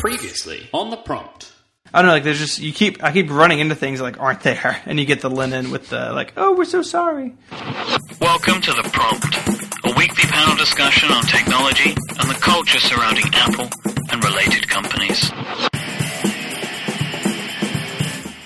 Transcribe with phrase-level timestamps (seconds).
[0.00, 1.52] Previously on the prompt.
[1.92, 4.20] I don't know, like there's just you keep I keep running into things that, like
[4.20, 7.34] aren't there, and you get the linen with the like, oh, we're so sorry.
[8.20, 13.68] Welcome to The Prompt, a weekly panel discussion on technology and the culture surrounding Apple
[14.10, 15.30] and related companies.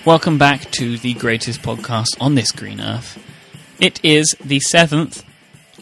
[0.04, 3.18] Welcome back to the greatest podcast on this green earth.
[3.80, 5.24] It is the 7th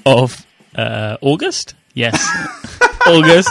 [0.04, 1.74] of uh, August?
[1.94, 2.16] Yes.
[3.06, 3.48] August.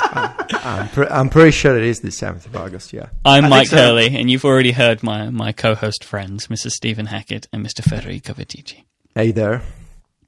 [0.66, 3.08] I'm, pre- I'm pretty sure it is the 7th of August, yeah.
[3.24, 3.78] I'm I Myke think so.
[3.78, 6.72] Hurley, and you've already heard my, my co host friends, Mrs.
[6.72, 7.84] Stephen Hackett and Mr.
[7.84, 8.84] Federico Viticci.
[9.16, 9.62] Hey there.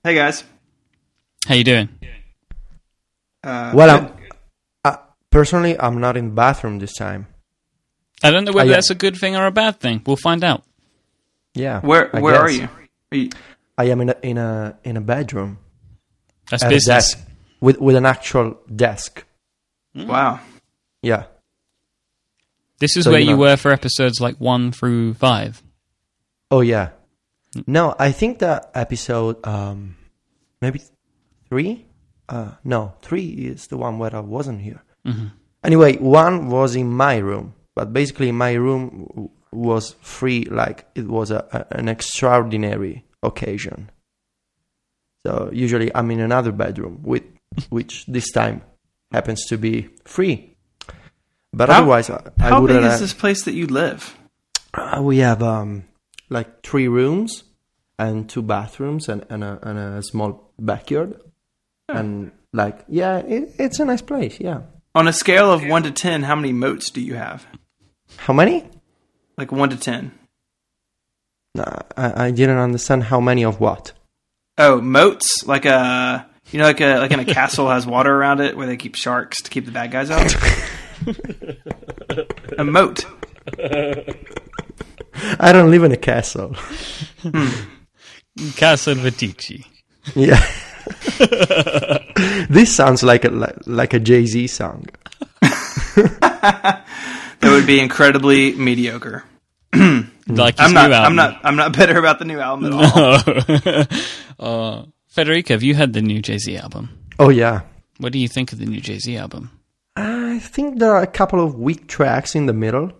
[0.03, 0.43] Hey guys,
[1.47, 1.89] How you doing?
[3.43, 3.89] uh, Well.
[3.97, 4.13] I'm,
[4.85, 4.97] uh,
[5.29, 7.27] personally, I'm not in the bathroom this time.
[8.23, 10.01] I don't know whether that's a good thing or a bad thing.
[10.05, 10.63] We'll find out.
[11.53, 11.81] Yeah.
[11.81, 12.67] where where are you?
[13.11, 13.29] Are you?
[13.77, 15.59] I am in a in a in a bedroom.
[16.49, 17.15] That's at a business.
[17.59, 19.25] Desk with with an actual desk.
[19.95, 20.39] Wow,
[21.01, 21.23] Yeah.
[22.79, 25.63] This is So, where you you were for episodes like 1 through 5.
[26.51, 26.89] Oh yeah.
[27.65, 29.95] No, I think that episode um
[30.61, 30.81] maybe
[31.49, 31.85] 3?
[32.29, 34.83] Uh no, 3 is the one where I wasn't here.
[35.05, 35.31] Mhm.
[35.63, 41.07] Anyway, one was in my room, but basically my room w- was free like it
[41.07, 43.89] was a, a, an extraordinary occasion.
[45.25, 47.23] So usually I'm in another bedroom with
[47.69, 48.61] which this time
[49.11, 50.55] happens to be free.
[51.53, 54.15] But How- otherwise I, I how big have is this place that you live?
[54.73, 55.85] uh, we have um,
[56.29, 57.43] like three rooms
[57.97, 61.19] and two bathrooms and, and, a, and a small backyard.
[61.89, 64.39] And like, yeah, it, it's a nice place.
[64.39, 64.61] Yeah.
[64.93, 67.45] On a scale of one to ten, how many moats do you have?
[68.17, 68.65] How many?
[69.37, 70.11] Like one to ten.
[71.57, 73.93] Uh, I, I didn't understand how many of what.
[74.57, 78.39] Oh, moats, like a you know, like a like in a castle has water around
[78.41, 80.35] it where they keep sharks to keep the bad guys out.
[82.57, 83.05] a moat.
[85.39, 86.55] I don't live in a castle.
[88.55, 89.65] Casa Viticci.
[90.15, 90.45] yeah.
[92.49, 94.85] this sounds like a like, like a Jay Z song.
[97.39, 99.23] That would be incredibly mediocre.
[100.29, 100.89] Like I'm not.
[100.89, 101.39] new I'm not.
[101.45, 103.87] I'm not bitter about the new album at
[104.39, 104.79] all.
[104.81, 104.85] uh,
[105.17, 106.89] Federico, have you had the new Jay Z album?
[107.17, 107.61] Oh yeah.
[107.97, 109.49] What do you think of the new Jay Z album?
[109.95, 112.91] I think there are a couple of weak tracks in the middle,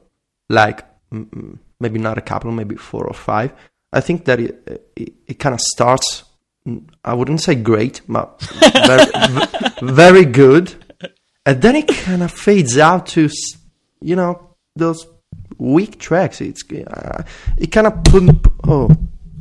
[0.50, 3.53] like mm, mm, maybe not a couple, maybe four or five.
[3.94, 6.23] I think that it it, it kind of starts.
[7.06, 8.41] I wouldn't say great, but
[8.73, 9.06] very,
[9.83, 10.73] very good,
[11.45, 13.29] and then it kind of fades out to,
[14.01, 15.06] you know, those
[15.59, 16.41] weak tracks.
[16.41, 17.22] It's uh,
[17.59, 17.94] it kind of.
[18.63, 18.89] Oh,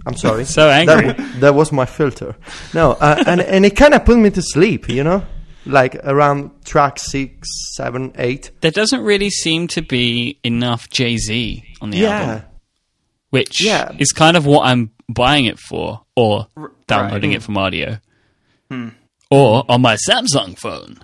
[0.06, 0.44] I'm sorry.
[0.56, 1.12] So angry.
[1.12, 2.36] That, that was my filter.
[2.72, 4.88] No, uh, and and it kind of put me to sleep.
[4.88, 5.24] You know,
[5.66, 8.50] like around track six, seven, eight.
[8.60, 12.44] There doesn't really seem to be enough Jay Z on the Yeah, album,
[13.30, 13.92] which Yeah.
[13.98, 16.46] is kind of what I'm buying it for, or
[16.86, 17.36] downloading right.
[17.38, 17.98] it from audio,
[18.70, 18.88] Hmm.
[19.30, 20.98] or on my Samsung phone.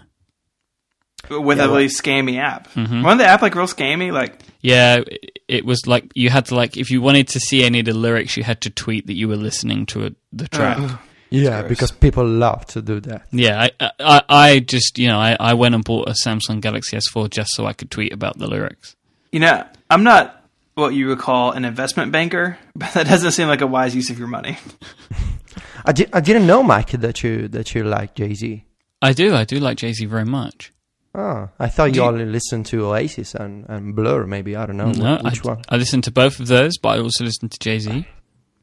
[1.31, 2.69] With Yeah, a well- really scammy app.
[2.75, 3.03] Mm-hmm.
[3.03, 4.13] Wasn't the app like real scammy?
[4.13, 7.63] Like, Yeah, it- it was like you had to like if you wanted to see
[7.65, 10.49] any of the lyrics, you had to tweet that you were listening to a, the
[10.49, 10.79] track.
[10.81, 10.99] Ugh.
[11.31, 13.27] yeah, because people love to do that.
[13.33, 16.97] Yeah, I, I, I just you know I, I went and bought a Samsung Galaxy
[16.97, 18.97] S4 just so I could tweet about the lyrics.
[19.31, 20.43] you know, I'm not
[20.75, 24.09] what you would call an investment banker, but that doesn't seem like a wise use
[24.11, 24.57] of your money.
[25.85, 28.65] I, di- I didn't know, Myke, that you that you like Jay Z.
[29.03, 30.73] I do, I do like Jay Z very much.
[31.15, 34.27] Oh, I thought you you- only listened to Oasis and, and Blur.
[34.27, 35.63] Maybe I don't know No, which I, one.
[35.69, 38.07] I listened to both of those, but I also listened to Jay Z.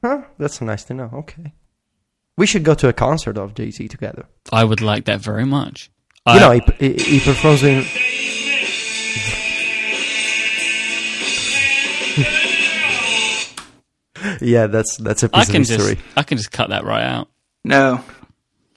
[0.03, 0.21] Huh?
[0.39, 1.09] That's nice to know.
[1.13, 1.53] Okay,
[2.37, 4.25] we should go to a concert of Jay Z together.
[4.51, 5.91] I would like that very much.
[6.25, 7.83] you I, know, he, he, he performs in.
[14.41, 16.03] yeah, that's that's a I piece of can just history.
[16.17, 17.29] I can just cut that right out.
[17.63, 18.03] No,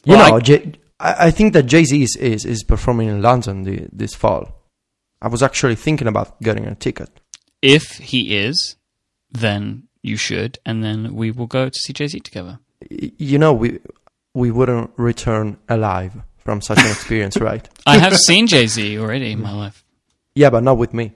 [0.05, 3.09] You Well, know, I- J- I, I think that Jay Z is, is, is performing
[3.09, 4.55] in London the, this fall.
[5.21, 7.11] I was actually thinking about getting a ticket.
[7.61, 8.77] If he is,
[9.31, 12.59] then you should, and then we will go to see Jay Z together.
[12.91, 13.79] You know, we
[14.35, 17.69] we wouldn't return alive from such an experience, right?
[17.87, 19.85] I have seen Jay Z already in my life.
[20.35, 21.13] Yeah, but not with me.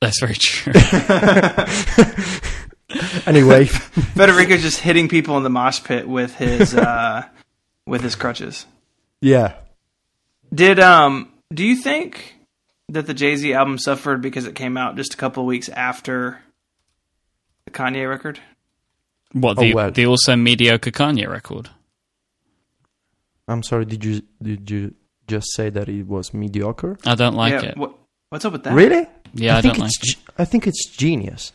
[0.00, 0.72] That's very true.
[3.26, 7.24] Anyway, Federico's just hitting people in the mosh pit with his uh,
[7.86, 8.64] with his crutches.
[9.20, 9.54] Yeah.
[10.54, 11.32] Did um?
[11.52, 12.36] Do you think
[12.88, 15.68] that the Jay Z album suffered because it came out just a couple of weeks
[15.68, 16.40] after
[17.64, 18.40] the Kanye record?
[19.32, 19.90] what Oh, the well.
[19.90, 21.70] the also mediocre Kanye record?
[23.46, 23.84] I'm sorry.
[23.84, 24.94] Did you did you
[25.26, 26.98] just say that it was mediocre?
[27.04, 27.70] I don't like yeah.
[27.70, 27.76] it.
[27.76, 27.94] What,
[28.30, 28.74] What's up with that?
[28.74, 29.06] Really?
[29.34, 30.14] Yeah, I, think don't like it's.
[30.14, 31.52] ge- I think it's genius.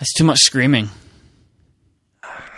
[0.00, 0.88] It's too much screaming.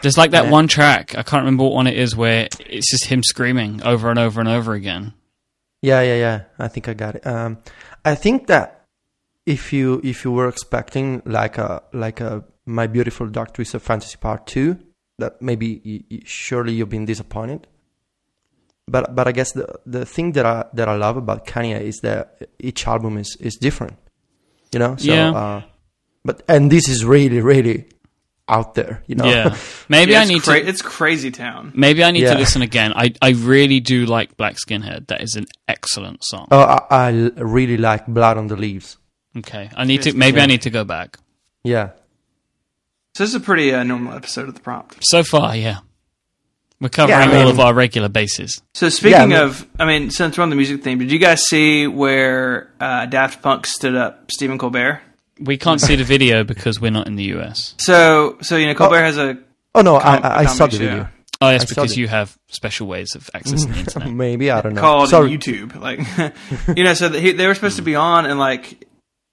[0.03, 0.51] There's like that Yeah.
[0.51, 4.11] one track, I can't remember what one it is, where it's just him screaming over
[4.11, 5.15] and over and over again.
[5.83, 6.41] Yeah, yeah, yeah.
[6.59, 7.27] I think I got it.
[7.27, 7.59] Um,
[8.05, 8.85] I think that
[9.47, 14.17] if you if you were expecting like a like a My Beautiful Dark Twisted Fantasy
[14.17, 14.79] Part Two,
[15.19, 17.67] that maybe y y surely you've been disappointed.
[18.89, 21.99] But but I guess the the thing that I that I love about Kanye is
[22.03, 23.97] that each album is is different.
[24.73, 24.97] You know.
[24.97, 25.31] So, Yeah.
[25.33, 25.63] Uh,
[26.25, 27.87] but and this is really really
[28.49, 29.03] out there.
[29.07, 29.25] You know.
[29.27, 29.57] Yeah.
[29.89, 31.73] Maybe Yeah, I need cra- to It's crazy town.
[31.75, 32.35] maybe I need Yeah.
[32.35, 32.93] to listen again.
[32.95, 35.09] I, I really do like Black Skinhead.
[35.09, 36.47] That is an excellent song.
[36.51, 38.99] Oh, I, I l- really like Blood on the Leaves.
[39.37, 39.69] Okay.
[39.77, 41.19] I need to It's- maybe I need to go back.
[41.65, 41.91] Yeah.
[43.15, 44.99] So this is a pretty uh, normal episode of the prompt.
[45.03, 45.79] So far, yeah.
[46.81, 48.61] We're covering I all of our regular bases.
[48.75, 51.19] So speaking I mean- of, I mean, since we're on the music theme, did you
[51.19, 55.01] guys see where uh, Daft Punk stood up Stephen Colbert?
[55.39, 57.75] We can't see the video because we're not in the US.
[57.79, 59.05] So, so you know, Colbert oh.
[59.05, 59.39] has a
[59.77, 61.09] Oh no, I, com- I, I saw the video.
[61.41, 64.11] Oh, yes, I because you have special ways of accessing the internet.
[64.11, 64.81] Maybe I don't know.
[64.81, 65.29] called Sorry.
[65.29, 65.79] YouTube.
[65.79, 66.01] Like,
[66.77, 68.87] you know, so that he, they were supposed to be on, and like,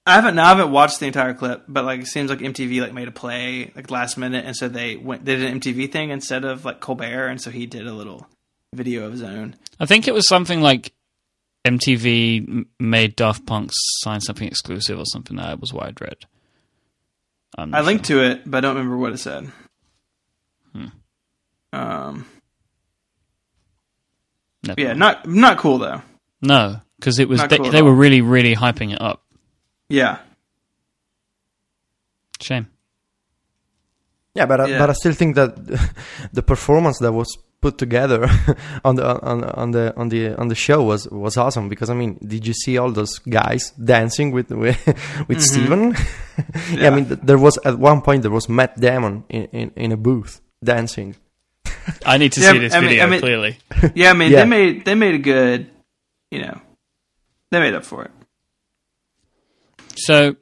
[0.06, 2.82] I haven't, now I haven't watched the entire clip, but like, it seems like MTV
[2.82, 5.94] like made a play like last minute, and so they went they did an MTV
[5.94, 8.28] thing instead of like Colbert, and so he did a little
[8.74, 9.56] video of his own.
[9.80, 10.92] I think it was something like
[11.66, 15.38] MTV made Daft Punk sign something exclusive or something.
[15.38, 16.18] That was what I'd read.
[17.58, 19.52] I'm not linked to it, but I don't remember what it said.
[20.74, 20.86] Hmm.
[21.72, 22.26] Um.
[24.66, 25.00] Never yeah, mind.
[25.00, 26.02] not not cool though.
[26.42, 29.24] no, because it was Not they, cool they were really really hyping it up.
[29.90, 30.20] Yeah,
[32.42, 32.68] Shame.
[34.36, 34.80] Yeah, but I, Yeah.
[34.80, 35.56] but I still think that
[36.34, 38.22] the performance that was put together
[38.88, 41.96] on the on on the on the on the show was was awesome because I
[42.02, 44.78] mean, did you see all those guys dancing with with,
[45.28, 45.84] with Steven?
[46.78, 46.88] yeah.
[46.88, 49.98] I mean, there was at one point there was Matt Damon in, in, in a
[49.98, 51.16] booth dancing.
[52.06, 53.58] I need to Yeah, see this I mean- video I mean- clearly.
[53.96, 54.12] yeah.
[54.12, 54.40] I mean, Yeah.
[54.44, 55.60] they made they made a good,
[56.32, 56.58] you know,
[57.52, 58.12] they made up for it.
[59.96, 60.36] So,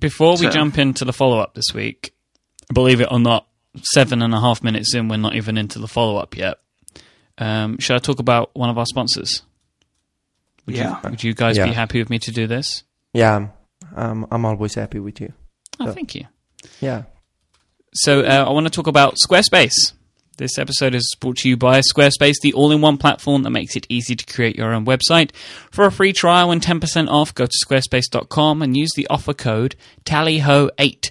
[0.00, 2.14] before we So- jump into the follow up this week,
[2.72, 3.46] believe it or not,
[3.82, 6.58] seven and a half minutes in, we're not even into the follow up yet.
[7.38, 9.42] Um, should I talk about one of our sponsors?
[10.66, 11.00] Would Yeah.
[11.04, 12.84] You, would you guys be happy with me to do this?
[13.12, 13.48] Yeah,
[13.96, 15.32] um, I'm always happy with you.
[15.80, 15.92] Oh, Yeah.
[15.92, 16.26] thank you.
[16.80, 17.02] Yeah.
[17.94, 19.74] So, uh, I want to talk about Squarespace.
[20.38, 23.76] This episode is brought to you by Squarespace, the all in one platform that makes
[23.76, 25.30] it easy to create your own website.
[25.70, 29.76] For a free trial and 10% off, go to squarespace.com and use the offer code
[30.06, 31.10] TALLYHO8.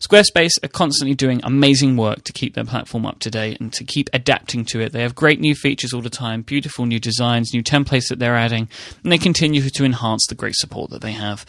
[0.00, 3.84] Squarespace are constantly doing amazing work to keep their platform up to date and to
[3.84, 4.92] keep adapting to it.
[4.92, 8.36] They have great new features all the time, beautiful new designs, new templates that they're
[8.36, 8.68] adding,
[9.02, 11.44] and they continue to enhance the great support that they have.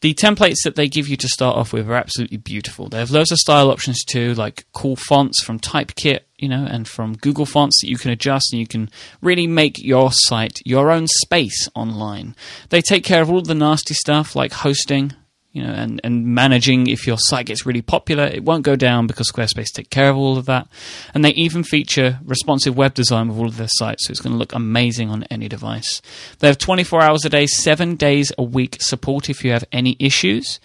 [0.00, 2.88] The templates that they give you to start off with are absolutely beautiful.
[2.88, 6.86] They have loads of style options too, like cool fonts from Typekit, you know, and
[6.86, 8.90] from Google Fonts that you can adjust and you can
[9.22, 12.36] really make your site your own space online.
[12.68, 15.14] They take care of all the nasty stuff like hosting,
[15.52, 19.06] you know, and, and managing if your site gets really popular, it won't go down
[19.06, 20.68] because Squarespace take care of all of that.
[21.14, 24.34] And they even feature responsive web design with all of their sites, so it's going
[24.34, 26.02] to look amazing on any device.
[26.38, 29.96] They have 24 hours a day, seven days a week support if you have any
[29.98, 30.60] issues.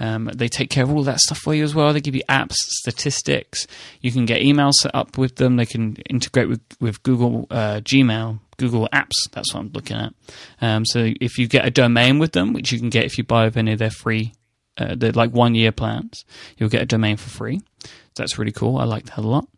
[0.00, 1.92] Um, they take care of all that stuff for you as well.
[1.92, 3.66] They give you apps, statistics.
[4.00, 5.56] You can get emails set up with them.
[5.56, 9.30] They can integrate with, with Google uh, Gmail, Google Apps.
[9.32, 10.14] That's what I'm looking at.
[10.60, 13.24] Um, so if you get a domain with them, which you can get if you
[13.24, 14.34] buy any of their free,
[14.78, 16.24] uh, like one year plans,
[16.56, 17.60] you'll get a domain for free.
[18.16, 18.78] That's really cool.
[18.78, 19.48] I like that a lot.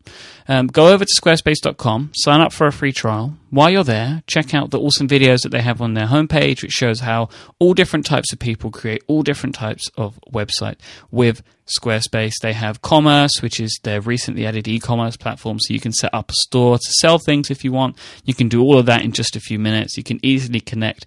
[0.47, 3.37] Um, go over to squarespace.com, sign up for a free trial.
[3.49, 6.71] While you're there, check out the awesome videos that they have on their homepage, which
[6.71, 10.77] shows how all different types of people create all different types of website
[11.11, 12.33] with Squarespace.
[12.41, 16.31] They have commerce, which is their recently added e-commerce platform, so you can set up
[16.31, 17.97] a store to sell things if you want.
[18.25, 19.97] You can do all of that in just a few minutes.
[19.97, 21.05] You can easily connect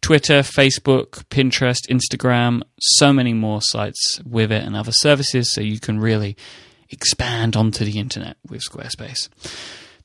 [0.00, 5.78] Twitter, Facebook, Pinterest, Instagram, so many more sites with it and other services, so you
[5.78, 6.36] can really
[6.90, 9.28] expand onto the internet with Squarespace.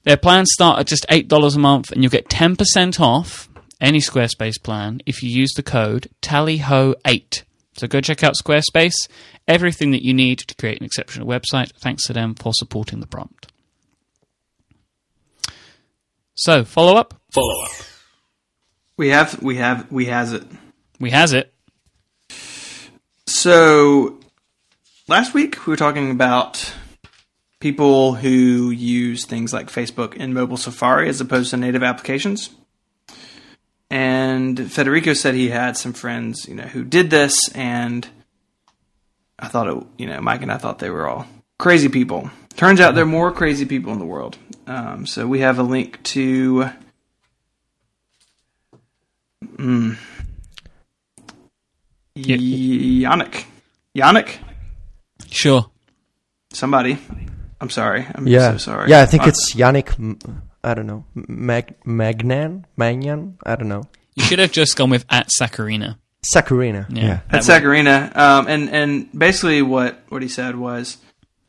[0.04, 3.50] Their plans start at just $8 a month, and you'll get 10% off
[3.82, 7.44] any Squarespace plan if you use the code TALLYHO8.
[7.78, 8.96] So go check out Squarespace,
[9.48, 11.72] everything that you need to create an exceptional website.
[11.82, 13.52] Thanks to them for supporting the prompt.
[16.36, 17.14] So, follow up?
[17.32, 17.72] Follow up.
[18.98, 20.44] We have we have we has it.
[21.00, 21.54] We has it.
[23.26, 24.20] So
[25.08, 26.74] last week we were talking about
[27.60, 32.50] people who use things like Facebook and mobile Safari as opposed to native applications.
[33.90, 38.08] and Federico said he had some friends, you know, who did this, and
[39.38, 41.28] I thought it, you know, Myke and I thought they were all
[41.60, 42.30] crazy people.
[42.56, 44.38] Turns out there are more crazy people in the world.
[44.66, 46.70] Um, so we have a link to.
[49.58, 49.98] Mm.
[52.18, 53.46] Yannick.
[53.94, 54.38] Yannick?
[55.36, 55.70] Sure.
[56.54, 56.98] Somebody.
[57.62, 58.06] I'm sorry.
[58.14, 58.90] I'm Yeah, so sorry.
[58.90, 59.02] yeah.
[59.02, 59.90] I think Uh, it's Yannick.
[60.64, 63.38] I don't know, Mag Magnan, Magnan.
[63.46, 63.84] I don't know.
[64.16, 65.98] You should have just gone with at Saccharina.
[66.36, 66.88] Sakurina.
[66.90, 67.04] Yeah.
[67.06, 67.20] Yeah.
[67.30, 68.16] At Saccharina.
[68.18, 70.98] Um, and, and basically what, what he said was,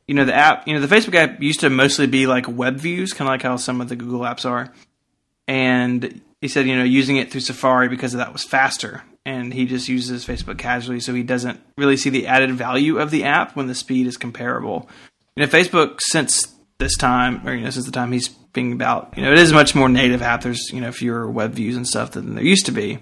[0.06, 2.76] you know, the app, you know, the Facebook app used to mostly be like web
[2.76, 4.70] views, kind of like how some of the Google apps are.
[5.48, 9.02] And he said, you know, using it through Safari because of that was faster.
[9.26, 13.10] And he just uses Facebook casually, so he doesn't really see the added value of
[13.10, 14.88] the app when the speed is comparable.
[15.34, 16.46] You know, Facebook since
[16.78, 19.52] this time, or you know, since the time he's speaking about, you know, it is
[19.52, 20.42] much more native app.
[20.42, 23.00] There's you know fewer web views and stuff than there used to be.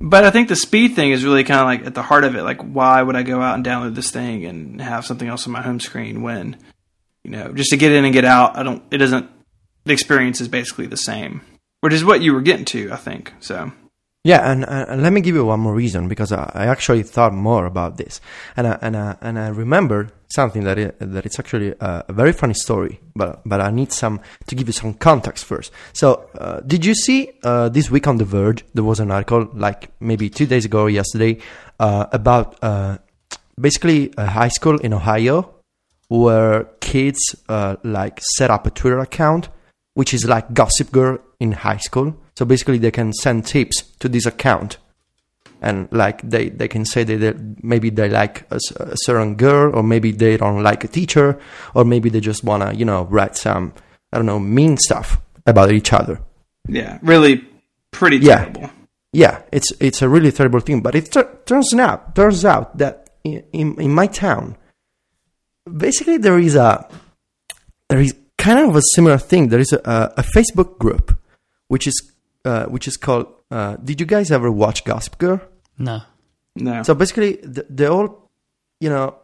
[0.00, 2.36] But I think the speed thing is really kind of like at the heart of
[2.36, 2.44] it.
[2.44, 5.52] Like, why would I go out and download this thing and have something else on
[5.52, 6.56] my home screen when,
[7.24, 8.56] you know, just to get in and get out?
[8.56, 8.84] I don't.
[8.92, 9.28] It doesn't.
[9.84, 11.40] The experience is basically the same,
[11.80, 13.32] which is what you were getting to, I think.
[13.40, 13.72] So
[14.26, 17.96] Yeah, and, let me give you one more reason because I, actually thought more about
[17.96, 18.20] this,
[18.56, 22.12] and I, and I, and I remember something that i that it's actually a, a
[22.12, 25.70] very funny story, but but I need some to give you some context first.
[25.92, 28.64] So, uh, did you see uh, this week on The Verge?
[28.74, 31.38] There was an article like maybe two days ago yesterday
[31.78, 32.98] uh, about uh,
[33.60, 35.54] basically a high school in Ohio
[36.08, 39.50] where kids uh, like set up a Twitter account,
[39.94, 42.16] which is like Gossip Girl in high school.
[42.36, 44.76] So basically, they can send tips to this account,
[45.62, 48.58] and like they, they can say that they, maybe they like a
[48.96, 51.38] certain girl, or maybe they don't like a teacher,
[51.74, 53.72] or maybe they just wanna you know write some
[54.12, 56.20] I don't know mean stuff about each other.
[56.68, 57.44] yeah, really
[57.90, 58.44] pretty Yeah.
[58.44, 58.70] terrible.
[59.12, 60.82] Yeah, it's it's a really terrible thing.
[60.82, 64.56] But it tur- turns out turns out that in, in in my town,
[65.64, 66.86] basically there is a
[67.88, 69.48] there is kind of a similar thing.
[69.48, 71.16] There is a, a, a Facebook group
[71.68, 72.12] which is
[72.46, 73.26] uh, which is called.
[73.50, 75.40] Uh, did you guys ever watch Gossip Girl?
[75.78, 76.00] No.
[76.58, 78.30] No, So basically, the, the whole,
[78.80, 79.16] you know,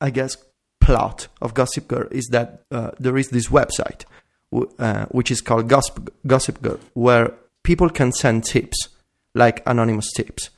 [0.00, 0.36] I guess
[0.80, 4.04] plot of Gossip Girl is that uh, there is this website,
[4.50, 8.88] w- uh, which is called Gossip, Gossip Girl, where people can send tips,
[9.34, 10.48] like anonymous tips.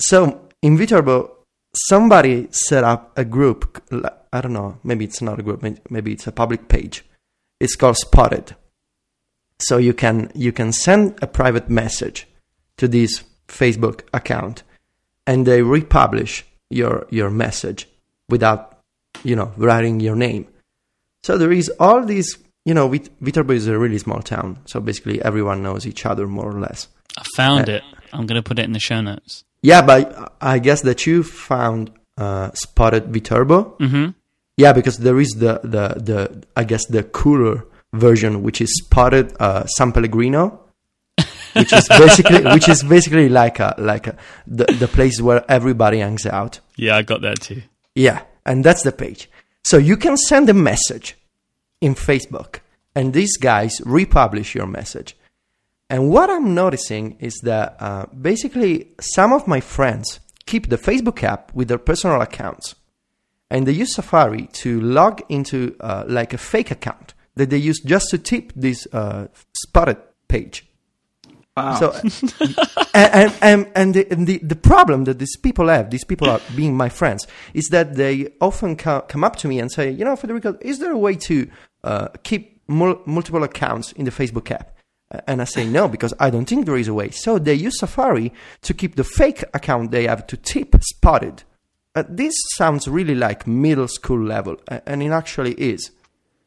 [0.00, 1.30] So in Viterbo,
[1.88, 3.84] somebody set up a group.
[4.32, 7.04] I don't know, maybe it's not a group, maybe it's a public page.
[7.60, 8.56] It's called Spotted.
[9.58, 12.26] So you can you can send a private message
[12.76, 14.62] to this Facebook account
[15.26, 17.88] and they republish your your message
[18.28, 18.78] without
[19.24, 20.46] you know writing your name.
[21.22, 24.80] So there is all these you know Vit- Viterbo is a really small town, so
[24.80, 26.88] basically everyone knows each other more or less.
[27.18, 27.82] I found Uh, it.
[28.12, 29.44] I'm going to put it in the show notes.
[29.62, 33.76] Yeah, but I guess that you found uh, spotted Viterbo.
[33.80, 34.10] hmm
[34.58, 37.64] Yeah, because there is the the the I guess the cooler
[37.96, 40.60] version, which is spotted uh, San Pellegrino,
[41.54, 45.98] which is basically which is basically like a like a, the the place where everybody
[45.98, 46.60] hangs out.
[46.76, 47.62] Yeah, I got that too.
[47.94, 49.30] Yeah, and that's the page.
[49.64, 51.16] So you can send a message
[51.80, 52.60] in Facebook,
[52.94, 55.16] and these guys republish your message.
[55.88, 61.22] And what I'm noticing is that uh, basically some of my friends keep the Facebook
[61.22, 62.74] app with their personal accounts,
[63.50, 67.80] and they use Safari to log into uh, like a fake account that they use
[67.80, 70.66] just to tip this uh, spotted page.
[71.56, 71.74] wow.
[71.74, 71.94] So,
[72.94, 76.40] and and and, the, and the the problem that these people have, these people are
[76.54, 80.04] being my friends, is that they often co- come up to me and say, you
[80.04, 81.48] know, Federico, is there a way to
[81.84, 84.72] uh, keep mul- multiple accounts in the Facebook app?
[85.28, 87.10] And I say no because I don't think there is a way.
[87.10, 91.44] So they use Safari to keep the fake account they have to tip spotted.
[91.94, 95.90] Uh, this sounds really like middle school level, and it actually is.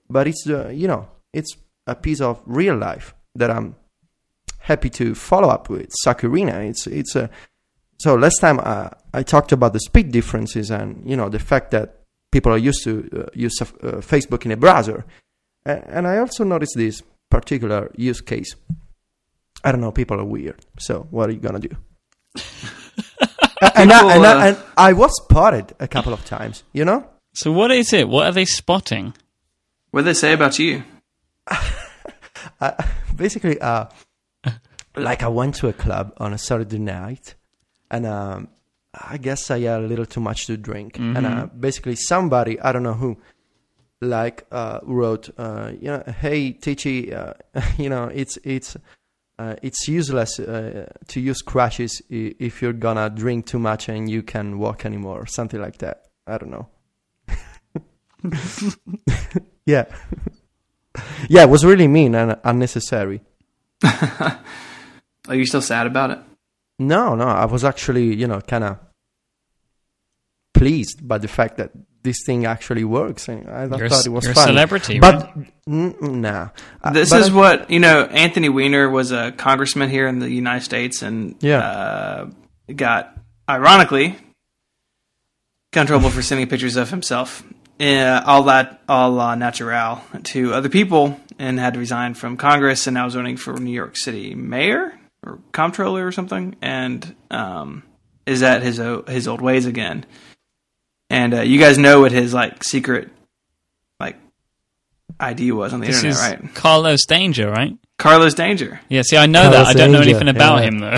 [0.09, 1.55] But it's uh, you know it's
[1.87, 3.75] a piece of real life that I'm
[4.59, 6.67] happy to follow up with Sakurina.
[6.69, 7.29] It's it's a
[7.99, 11.71] so last time uh, I talked about the speed differences and you know the fact
[11.71, 11.99] that
[12.31, 13.65] people are used to uh, use uh,
[14.01, 15.05] Facebook in a browser,
[15.65, 18.55] and I also noticed this particular use case.
[19.63, 20.65] I don't know, people are weird.
[20.79, 21.75] So what are you gonna do?
[23.75, 26.63] and, I, and, uh, I, and I was spotted a couple of times.
[26.73, 28.07] You know, So what is it?
[28.07, 29.13] What are they spotting?
[29.91, 30.83] What did they say about you?
[33.15, 33.85] basically, uh,
[34.95, 37.35] like I went to a club on a Saturday night,
[37.91, 38.47] and um,
[38.93, 42.71] I guess I had a little too much to drink, and uh, basically somebody I
[42.71, 43.17] don't know who,
[44.01, 47.33] like uh, wrote, uh, you know, hey Tichi, uh,
[47.77, 48.75] you know, it's it's
[49.37, 54.09] uh, it's useless uh, to use crutches i- if you're gonna drink too much and
[54.09, 56.05] you can walk anymore, or something like that.
[56.27, 56.67] I don't know.
[59.73, 59.85] yeah,
[61.33, 63.21] yeah, it was really mean and unnecessary.
[63.83, 66.19] Are you still sad about it?
[66.79, 68.77] No, no, I was actually, you know, kind of
[70.53, 71.71] pleased by the fact that
[72.03, 74.47] this thing actually works, and I You're thought it was you're a fun.
[74.47, 75.53] celebrity, but right?
[75.67, 76.49] n- n- nah,
[76.81, 78.05] Uh, This but is I- what you know.
[78.05, 81.59] Anthony Weiner was a congressman here in the United States, and Yeah.
[81.59, 82.29] uh,
[82.75, 83.15] got
[83.49, 84.15] ironically
[85.71, 87.43] got in trouble for sending pictures of himself,
[87.79, 92.87] uh, all that all la natural to other people, and had to resign from Congress,
[92.87, 97.83] and now is running for New York City mayor or comptroller or something, and um,
[98.25, 100.05] is at his his old ways again.
[101.09, 103.09] And uh, you guys know what his like secret
[105.19, 106.55] ID was on the This internet, is right?
[106.55, 107.77] Carlos Danger, right?
[107.97, 108.79] Carlos Danger.
[108.87, 109.67] Yeah, see, I know Carlos that.
[109.67, 110.67] I don't know anything about yeah.
[110.69, 110.97] him, though.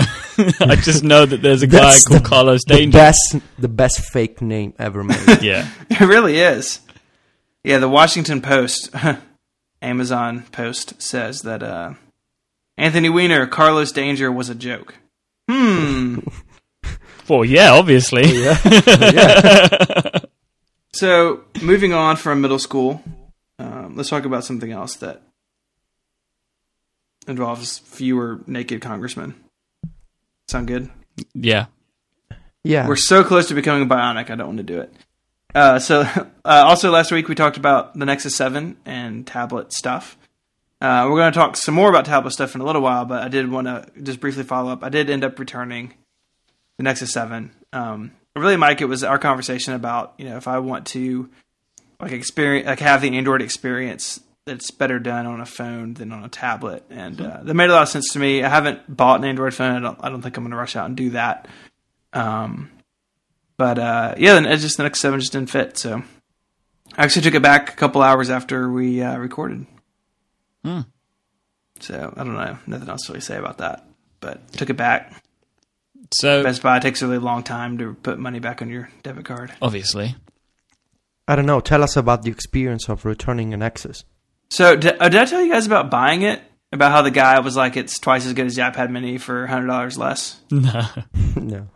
[0.60, 2.98] I just know that there's a guy That's called the- Carlos the Danger.
[2.98, 5.18] best, the best fake name ever made.
[5.42, 5.68] Yeah.
[5.90, 6.80] It really is.
[7.64, 8.90] Yeah, the Washington Post,
[9.82, 11.94] Amazon Post says that uh,
[12.76, 14.94] Anthony Weiner, Carlos Danger was a joke.
[15.50, 16.20] Hmm.
[17.28, 18.42] Well, yeah, obviously.
[18.42, 20.18] yeah, yeah.
[20.94, 23.02] So, moving on from middle school,
[23.92, 25.22] um, let's talk about something else that
[27.26, 29.34] involves fewer naked congressmen.
[30.48, 30.90] Sound good?
[31.34, 31.66] Yeah.
[32.64, 32.88] yeah.
[32.88, 34.30] We're so close to becoming bionic.
[34.30, 34.92] I don't want to do it.
[35.54, 40.16] Uh, so, uh, also last week we talked about the Nexus Seven and tablet stuff.
[40.80, 43.22] Uh, we're going to talk some more about tablet stuff in a little while, but
[43.22, 44.82] I did want to just briefly follow up.
[44.82, 45.94] I did end up returning
[46.76, 47.52] the Nexus Seven.
[47.72, 51.30] Um, really, Myke, it was our conversation about you know if I want to
[52.02, 56.24] like experience like have the Android experience that's better done on a phone than on
[56.24, 58.42] a tablet, and uh, that made a lot of sense to me.
[58.42, 59.76] I haven't bought an Android phone.
[59.76, 59.98] I don't.
[60.02, 61.46] I don't think I'm going to rush out and do that.
[62.12, 62.70] Um,
[63.56, 65.78] but uh, yeah, then it just the Nexus Seven just didn't fit.
[65.78, 66.02] So
[66.96, 69.66] I actually took it back a couple hours after we uh, recorded.
[70.64, 70.80] Hmm.
[71.80, 73.86] So I don't know, nothing else to really say about that.
[74.20, 75.22] But took it back.
[76.14, 79.24] So, Best Buy takes a really long time to put money back on your debit
[79.24, 79.52] card.
[79.62, 80.14] obviously.
[81.28, 81.60] I don't know.
[81.60, 84.04] Tell us about the experience of returning an Nexus.
[84.50, 86.42] So did, uh, did I tell you guys about buying it?
[86.72, 89.46] About how the guy was like, it's twice as good as the iPad Mini for
[89.46, 90.40] hundred dollars less.
[90.50, 90.86] No.
[91.36, 91.68] no.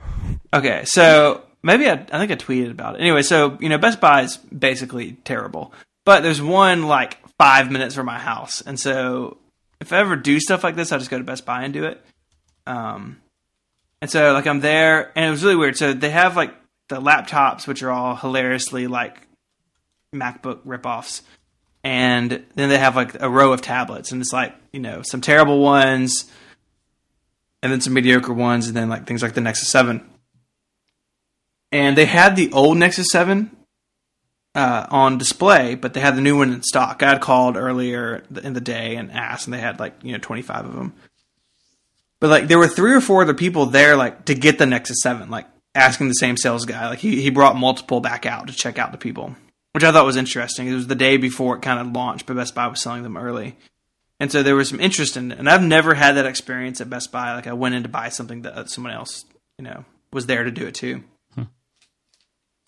[0.55, 3.03] Okay, so maybe I, I think I tweeted about it.
[3.03, 5.73] Anyway, so you know, Best Buy is basically terrible,
[6.07, 9.37] but there's one like five minutes from my house, and so
[9.81, 11.85] if I ever do stuff like this, I just go to Best Buy and do
[11.85, 12.03] it.
[12.67, 13.21] Um,
[14.01, 15.77] and so like I'm there, and it was really weird.
[15.77, 16.55] So they have like
[16.89, 19.26] the laptops, which are all hilariously like
[20.15, 21.23] MacBook ripoffs,
[21.85, 25.21] and then they have like a row of tablets, and it's like you know some
[25.21, 26.31] terrible ones,
[27.63, 30.09] and then some mediocre ones, and then like things like the Nexus Seven
[31.73, 33.55] and they had the old Nexus Seven
[34.55, 37.03] uh, on display, but they had the new one in stock.
[37.03, 40.19] I had called earlier in the day and asked, and they had like you know
[40.19, 40.95] twenty five of them.
[42.21, 45.03] But like there were three or four other people there, like to get the Nexus
[45.03, 46.89] Seven, like asking the same sales guy.
[46.89, 49.35] Like he he brought multiple back out to check out the people,
[49.77, 50.69] which I thought was interesting.
[50.69, 53.15] It was the day before it kind of launched, but Best Buy was selling them
[53.15, 53.59] early.
[54.19, 56.89] And so there was some interest in it, and I've never had that experience at
[56.89, 57.35] Best Buy.
[57.35, 59.27] Like I went in to buy something that someone else,
[59.59, 59.85] you know,
[60.15, 61.05] was there to do it too.
[61.37, 61.45] So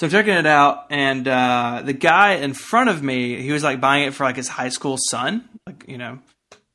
[0.02, 3.80] I'm checking it out, and uh, the guy in front of me, he was like
[3.80, 6.18] buying it for like his high school son, like you know.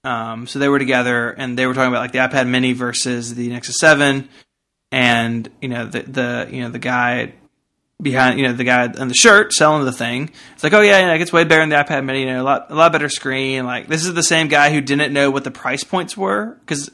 [0.03, 3.35] Um, so they were together, and they were talking about like the iPad Mini versus
[3.35, 4.29] the Nexus Seven,
[4.91, 7.33] and you know the the you know the guy
[8.01, 10.31] behind you know the guy in the shirt selling the thing.
[10.53, 12.21] It's like, oh yeah, know, it gets way better than the iPad Mini.
[12.21, 13.65] You know, a lot a lot better screen.
[13.65, 16.89] Like this is the same guy who didn't know what the price points were because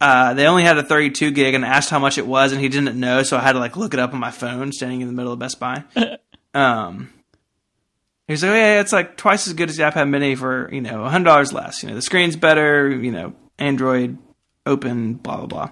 [0.00, 2.68] uh, they only had a 32 gig and asked how much it was, and he
[2.68, 5.06] didn't know, so I had to like look it up on my phone, standing in
[5.06, 5.84] the middle of Best Buy.
[6.54, 7.10] um,
[8.26, 10.72] he was like, oh, "Yeah, it's like twice as good as the iPad Mini for
[10.72, 11.82] you know hundred dollars less.
[11.82, 12.88] You know, the screen's better.
[12.88, 14.16] You know, Android
[14.64, 15.70] open, blah blah blah."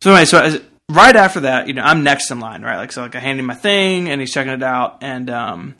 [0.00, 2.76] So anyway, so as, right after that, you know, I'm next in line, right?
[2.76, 5.74] Like, so like I hand him my thing, and he's checking it out, and um,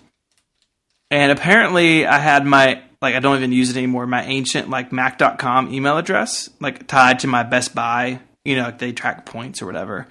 [1.10, 4.06] and apparently I had my like I don't even use it anymore.
[4.06, 8.20] My ancient like Mac.com email address like tied to my Best Buy.
[8.44, 10.06] You know, like they track points or whatever.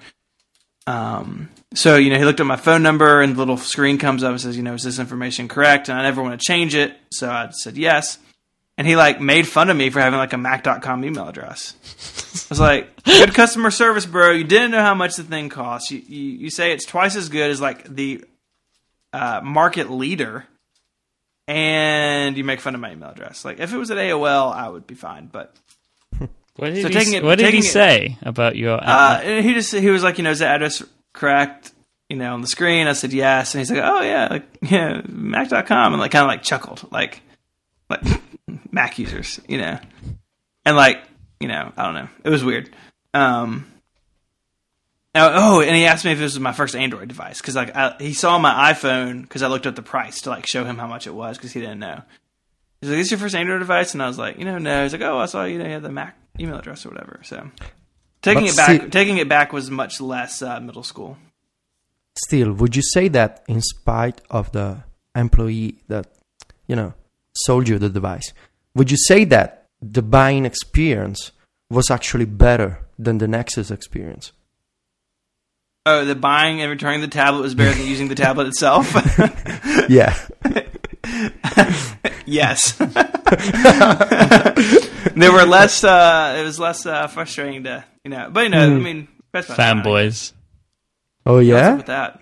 [0.86, 4.22] Um, so you know, he looked at my phone number, and the little screen comes
[4.22, 5.88] up and says, you know, is this information correct?
[5.88, 8.18] And I never want to change it, so I said yes.
[8.78, 11.74] And he like made fun of me for having like a Mac.com email address.
[12.34, 14.32] I was like, good customer service, bro.
[14.32, 15.90] You didn't know how much the thing costs.
[15.90, 18.22] You you, you say it's twice as good as like the
[19.14, 20.44] uh, market leader,
[21.48, 23.44] and you make fun of my email address.
[23.44, 25.54] Like if it was at AOL, I would be fine, but
[26.56, 29.72] What did, So he, it- what did he it- say about your Uh, he just
[29.74, 31.72] he was like, you know, is the address correct?
[32.08, 32.86] You know, on the screen.
[32.86, 36.28] I said yes, and he's like, oh yeah, like yeah, Mac.com, and like kind of
[36.28, 37.20] like chuckled, like
[37.90, 38.00] like
[38.70, 39.78] Mac users, you know,
[40.64, 40.98] and like
[41.40, 42.70] you know, I don't know, it was weird.
[43.14, 43.66] Um,
[45.14, 47.96] oh, and he asked me if this was my first Android device because like I,
[47.98, 50.86] he saw my iPhone because I looked up the price to like show him how
[50.86, 52.02] much it was because he didn't know.
[52.80, 54.82] He's like, "Is this your first Android device?" And I was like, "You know, no."
[54.82, 57.20] He's like, "Oh, I saw you know you had the Mac email address or whatever."
[57.24, 57.50] So
[58.22, 61.16] taking But it back, taking it back was much less uh, middle school.
[62.26, 66.06] Still, would you say that in spite of the employee that,
[66.66, 66.94] you know,
[67.44, 68.32] sold you the device,
[68.74, 71.32] would you say that the buying experience
[71.70, 74.32] was actually better than the Nexus experience?
[75.84, 78.92] Oh, the buying and returning the tablet was better than using the tablet itself.
[79.88, 80.16] yeah.
[82.26, 82.72] yes,
[85.14, 85.84] there were less.
[85.84, 88.76] Uh, it was less uh, frustrating to you know, but you know, Hmm.
[88.76, 89.56] I mean, Best fine.
[89.82, 90.32] fanboys.
[91.24, 91.74] Oh, What's up yeah?
[91.76, 92.20] with that.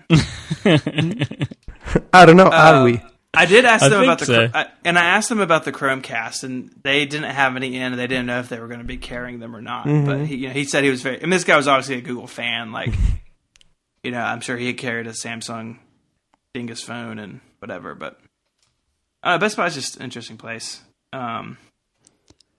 [2.13, 2.47] I don't know.
[2.47, 3.01] Are Uh, we?
[3.35, 4.49] I did ask I them about the so.
[4.53, 7.99] I, and I asked them about the Chromecast, and they didn't have any in, and
[7.99, 9.85] they didn't know if they were going to be carrying them or not.
[9.85, 10.05] Mm-hmm.
[10.05, 11.21] But he, you know, he said he was very.
[11.21, 12.71] And this guy was obviously a Google fan.
[12.71, 12.93] Like,
[14.03, 15.77] you know, I'm sure he had carried a Samsung
[16.53, 17.95] dingus phone and whatever.
[17.95, 18.19] But
[19.23, 20.81] uh, Best Buy's just an interesting place.
[21.13, 21.57] Um,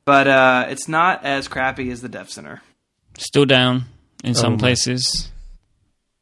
[0.05, 2.62] but uh, it's not as crappy as the Dev Center.
[3.19, 3.87] Still down
[4.23, 4.59] in some my.
[4.59, 5.31] places.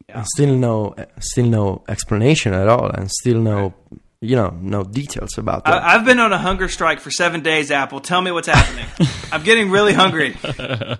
[0.08, 0.24] Yeah.
[0.26, 3.74] Still no, still no explanation at all, and still no,
[4.24, 5.82] you know, no details about that.
[5.82, 7.70] I, I've been on a hunger strike for seven days.
[7.70, 8.86] Apple, tell me what's happening.
[9.32, 10.36] I'm getting really hungry.
[10.46, 10.96] uh,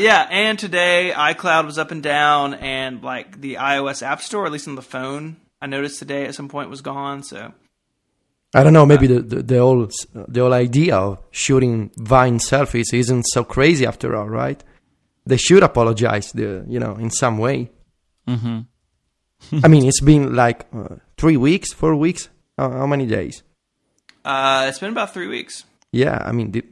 [0.00, 4.52] yeah, and today iCloud was up and down, and like the iOS App Store, at
[4.52, 7.22] least on the phone, I noticed today at some point was gone.
[7.22, 7.52] So
[8.54, 8.86] I don't know.
[8.86, 13.86] Maybe the, the the whole the whole idea of shooting Vine selfies isn't so crazy
[13.86, 14.62] after all, right?
[15.26, 17.70] They should apologize, the you know, in some way.
[18.26, 18.60] hmm
[19.62, 22.28] I mean, it's been like uh, three weeks, four weeks.
[22.58, 23.42] How, how many days?
[24.24, 25.64] uh, it's been about three weeks.
[25.92, 26.64] Yeah, I mean, the,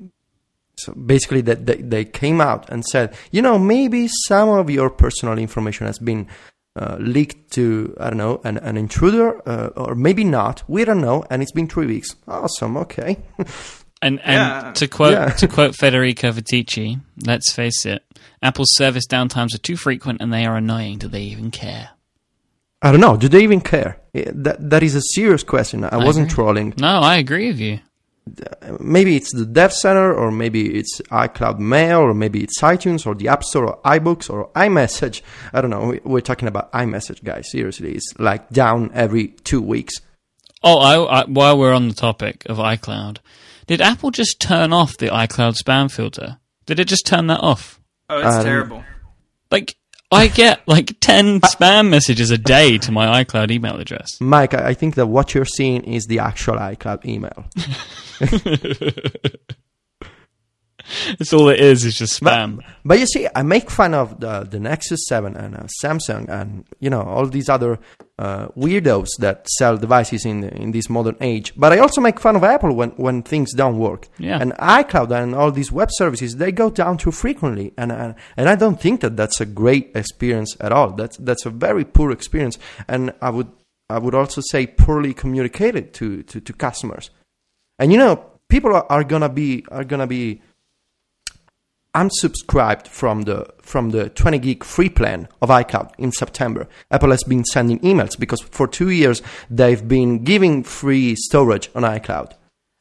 [0.79, 4.91] so basically, that they, they came out and said, you know, maybe some of your
[4.91, 6.27] personal information has been
[6.75, 10.63] uh, leaked to I don't know an, an intruder, uh, or maybe not.
[10.69, 12.17] We don't know, and it's been three weeks.
[12.27, 12.77] Awesome.
[12.79, 13.19] Okay.
[14.05, 14.35] And and
[14.67, 14.73] Yeah.
[14.73, 15.29] to quote Yeah.
[15.29, 18.03] to quote Federico Viticci, let's face it,
[18.43, 20.99] Apple's service downtimes are too frequent and they are annoying.
[20.99, 21.91] Do they even care?
[22.83, 23.17] I don't know.
[23.17, 23.99] Do they even care?
[24.15, 25.85] Eh, That that is a serious question.
[25.85, 26.35] I, wasn't agree.
[26.35, 26.75] trolling.
[26.79, 27.79] No, I agree with you.
[28.81, 33.15] Maybe it's the Dev Center, or maybe it's iCloud Mail, or maybe it's iTunes, or
[33.15, 35.23] the App Store, or iBooks, or iMessage.
[35.53, 35.87] I don't know.
[35.89, 37.51] We- We're talking about iMessage, guys.
[37.51, 39.95] Seriously, it's like down every two weeks.
[40.63, 43.19] Oh, I, I, while we're on the topic of iCloud,
[43.67, 46.39] did Apple just turn off the iCloud spam filter?
[46.67, 47.81] Did it just turn that off?
[48.09, 48.85] Oh, it's Um, terrible.
[49.51, 49.75] Like,
[50.13, 54.19] I get like 10 spam messages a day to my iCloud email address.
[54.21, 57.45] Myke, I I think that what you're seeing is the actual iCloud email.
[61.19, 62.61] That's all it is, is just spam.
[62.85, 66.65] But you see, I make fun of the, the Nexus 7 and uh, Samsung and,
[66.81, 67.79] you know, all these other
[68.19, 71.53] uh, weirdos that sell devices in in this modern age.
[71.57, 74.09] But I also make fun of Apple when, when things don't work.
[74.19, 74.39] Yeah.
[74.41, 77.73] And iCloud and all these web services, they go down too frequently.
[77.77, 80.93] And, and, and I don't think that that's a great experience at all.
[80.93, 82.59] That's, that's a very poor experience.
[82.89, 83.51] And I would,
[83.89, 87.11] I would also say poorly communicated to, to, to customers.
[87.79, 90.43] And, you know, people are, are gonna be, are gonna be,
[91.95, 96.69] unsubscribed from the from the 20 gig free plan of iCloud in September.
[96.91, 101.83] Apple has been sending emails because for 2 years they've been giving free storage on
[101.83, 102.33] iCloud.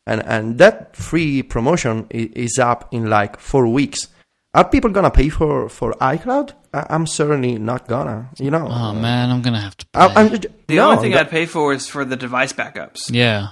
[0.07, 4.07] And and that free promotion is, is up in like 4 weeks.
[4.53, 6.51] Are people going to pay for for iCloud?
[6.73, 8.67] I, I'm certainly not gonna, you know.
[8.69, 9.85] Oh man, I'm gonna have to.
[9.87, 9.99] Pay.
[9.99, 10.29] I, I'm,
[10.67, 13.49] The no, only thing that- I'd pay for is for the device backups, yeah.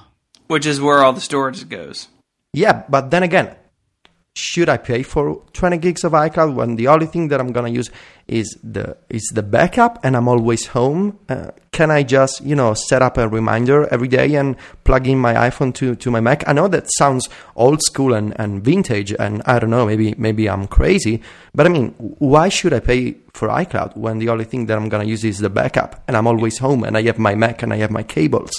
[0.48, 2.08] which is where all the storage goes.
[2.54, 3.56] Yeah, but then again,
[4.36, 7.70] should I pay for 20 gigs of iCloud when the only thing that I'm gonna
[7.70, 7.90] use
[8.28, 11.20] is the is the backup and I'm always home?
[11.28, 15.18] Uh, can I just you know set up a reminder every day and plug in
[15.18, 16.48] my iPhone to, to my Mac?
[16.48, 20.50] I know that sounds old school and, and vintage, and I don't know maybe maybe
[20.50, 21.22] I'm crazy,
[21.54, 24.90] but I mean why should I pay for iCloud when the only thing that I'm
[24.90, 27.74] gonna use is the backup and I'm always home and I have my Mac and
[27.74, 28.52] I have my cables?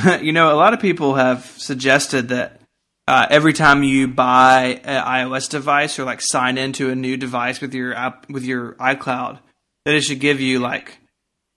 [0.20, 2.61] you know, a lot of people have suggested that
[3.08, 7.60] uh, every time you buy an iOS device or like sign into a new device
[7.60, 9.38] with your app with your iCloud,
[9.84, 10.98] that it should give you like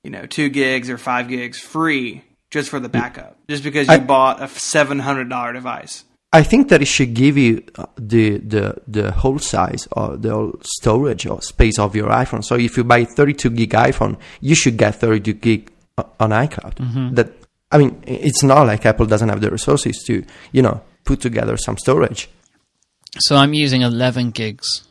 [0.04, 3.94] you know two gigs or five gigs free just for the backup, just because you
[3.96, 6.04] I- bought a seven hundred dollar device.
[6.34, 10.32] I think that it should give you uh, the the the whole size or the
[10.32, 12.44] whole storage or space of your iPhone.
[12.44, 15.72] So if you buy 32 gig iPhone, you should get 32 gig
[16.20, 17.16] on iCloud.
[17.16, 17.32] That
[17.72, 21.56] I mean, it's not like Apple doesn't have the resources to you know put together
[21.58, 22.28] some storage.
[23.20, 24.84] So I'm using 11 gigs,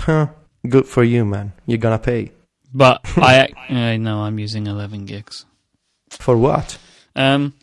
[0.00, 0.28] Huh?
[0.68, 1.52] Good for you, man.
[1.66, 2.32] You're gonna pay
[2.74, 5.44] but I uh, no, I'm using 11 gigs.
[6.10, 6.78] for what?
[7.14, 7.54] Um,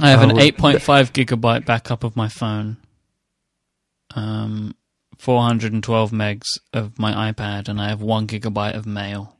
[0.00, 0.78] I have an Oh, 8.5
[1.12, 2.76] gigabyte backup of my phone.
[4.14, 4.74] Um,
[5.18, 9.36] 412 megs of my iPad, and I have one gigabyte of mail.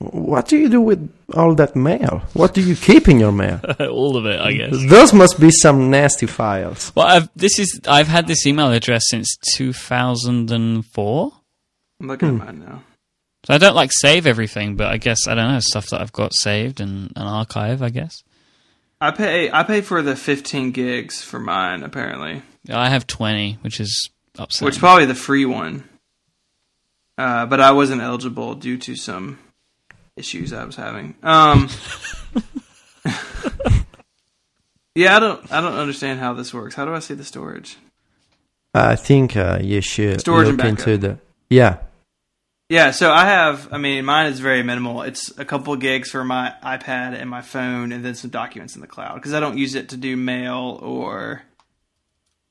[0.00, 2.22] What do you do with all that mail?
[2.32, 3.60] What do you keep in your mail?
[3.80, 4.76] All of it, I guess.
[4.88, 6.92] Those must be some nasty files.
[6.94, 11.32] Well, I've, this is I've had this email address since 2004.
[12.00, 12.84] I'm looking at mine now.
[13.44, 16.12] So I don't like save everything, but I guess I don't know stuff that I've
[16.12, 17.82] got saved and an archive.
[17.82, 18.22] I guess
[19.00, 23.80] I pay I pay for the 15 gigs for mine apparently, I have 20, which
[23.80, 24.66] is upsetting.
[24.66, 25.88] which is probably the free one.
[27.16, 29.38] Uh, but I wasn't eligible due to some
[30.18, 31.14] issues I was having.
[31.22, 31.68] Um,
[34.94, 36.74] yeah, I don't I don't understand how this works.
[36.74, 37.76] How do I see the storage?
[38.74, 41.78] I think uh, you should Storage look into the yeah.
[42.68, 43.72] Yeah, so I have.
[43.72, 45.00] I mean, mine is very minimal.
[45.00, 48.74] It's a couple of gigs for my iPad and my phone, and then some documents
[48.74, 51.42] in the cloud because I don't use it to do mail or,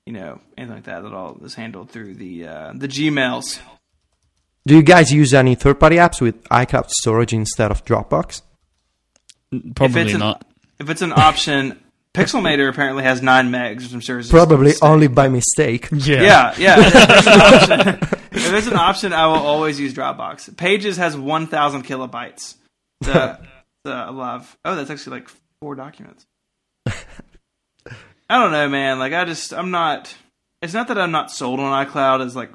[0.08, 1.04] you know, anything like that.
[1.04, 3.60] That all is handled through the uh, the Gmails.
[4.68, 8.42] Do you guys use any third-party apps with iCloud storage instead of Dropbox?
[9.76, 10.46] Probably if it's an, not.
[10.78, 11.82] If it's an option,
[12.14, 15.88] Pixelmator apparently has nine megs, which I'm sure is Probably only by mistake.
[15.94, 16.78] Yeah, yeah.
[16.90, 20.58] If there's, an option, if there's an option, I will always use Dropbox.
[20.58, 22.56] Pages has 1,000 kilobytes.
[23.00, 23.40] The,
[23.86, 24.58] the I love.
[24.66, 25.30] Oh, that's actually like
[25.62, 26.26] four documents.
[26.86, 29.00] I don't know, man.
[29.00, 30.14] Like, I just, I'm not.
[30.62, 32.52] It's not that I'm not sold on iCloud as like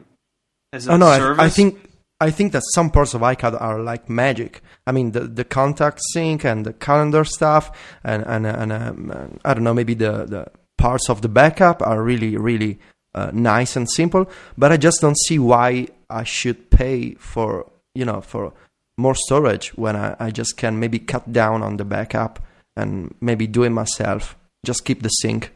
[0.75, 1.41] as a Oh no, service.
[1.41, 1.89] I, I think
[2.23, 4.63] I think that some parts of iCloud are like magic.
[4.87, 7.65] I mean, the the contact sync and the calendar stuff,
[8.05, 10.47] and and and um, I don't know, maybe the the
[10.79, 12.79] parts of the backup are really really
[13.13, 14.31] uh, nice and simple.
[14.57, 18.53] But I just don't see why I should pay for you know for
[18.97, 22.39] more storage when I, I just can maybe cut down on the backup
[22.77, 24.37] and maybe do it myself.
[24.65, 25.51] Just keep the sync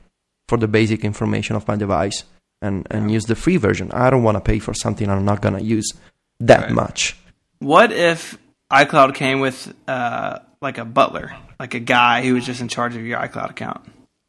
[0.49, 2.25] for the basic information of my device
[2.61, 3.93] and, and use the free version.
[3.93, 5.93] I don't want to pay for something I'm not gonna use
[6.41, 6.71] that Right.
[6.73, 7.17] much.
[7.59, 8.37] What if
[8.71, 12.97] iCloud came with uh, like a butler, like a guy who was just in charge
[12.97, 13.81] of your iCloud account,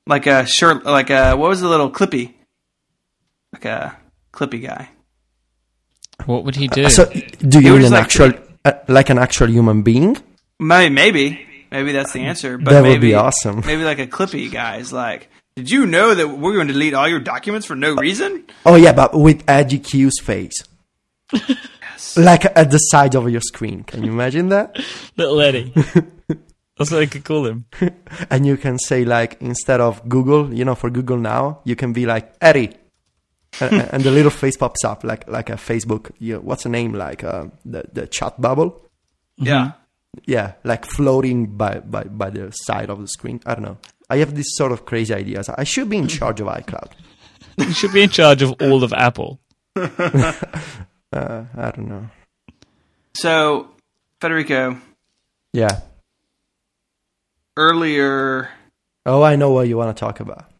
[0.05, 2.33] like a shirt, like a what was the little Clippy,
[3.53, 3.97] like a
[4.31, 4.89] Clippy guy.
[6.25, 6.89] What would he do?
[6.89, 8.33] So, do you mean an like actual,
[8.65, 10.17] uh, like an actual human being?
[10.59, 12.57] Maybe, maybe, maybe that's the answer.
[12.57, 13.61] But That would be awesome.
[13.65, 16.93] Maybe like a Clippy guy is like, did you know that we're going to delete
[16.93, 18.45] all your documents for no reason?
[18.65, 20.19] Oh yeah, but with Eddy Cue's
[21.97, 23.83] face, like at the side of your screen.
[23.83, 24.77] Can you imagine that?
[25.17, 25.73] Little Eddie.
[26.77, 27.65] That's what I could call him.
[28.29, 31.93] And you can say like instead of Google, you know, for Google now, you can
[31.93, 32.75] be like Eddie,
[33.59, 36.11] and, and the little face pops up like like a Facebook.
[36.19, 38.81] You what's the name like uh, the the chat bubble?
[39.37, 39.71] Yeah.
[40.25, 43.39] Yeah, like floating by, by by the side of the screen.
[43.45, 43.77] I don't know.
[44.09, 45.49] I have this sort of crazy ideas.
[45.49, 46.91] I should be in charge of iCloud.
[47.57, 49.39] You should be in charge of all of Apple.
[51.13, 52.09] Uh, I don't know.
[53.15, 53.69] So,
[54.21, 54.77] Federico,
[55.53, 55.81] Yeah.
[57.55, 58.49] earlier
[59.05, 60.51] Oh, I know what you want to talk about.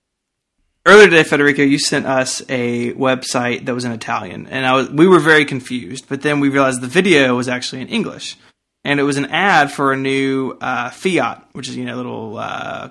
[0.86, 4.90] earlier today, Federico, you sent us a website that was in Italian, and I was
[4.90, 6.06] we were very confused.
[6.08, 8.38] But then we realized the video was actually in English,
[8.86, 11.98] and it was an ad for a new uh, Fiat, which is you know a
[11.98, 12.90] little uh,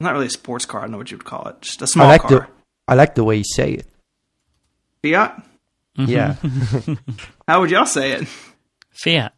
[0.00, 0.80] not really a sports car.
[0.80, 2.30] I don't know what you would call it, just a small I like car.
[2.30, 2.46] the
[2.88, 3.86] I like the way you say it.
[5.04, 5.40] Fiat.
[5.96, 6.36] Yeah.
[7.48, 8.26] How would y'all say it?
[8.90, 9.32] Fiat.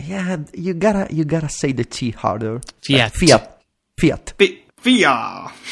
[0.00, 2.60] yeah, you gotta you gotta say the T harder.
[2.86, 3.12] Fiat.
[3.12, 3.62] Uh, Fiat.
[3.98, 4.32] Fiat.
[4.38, 5.52] Fi- Fiat.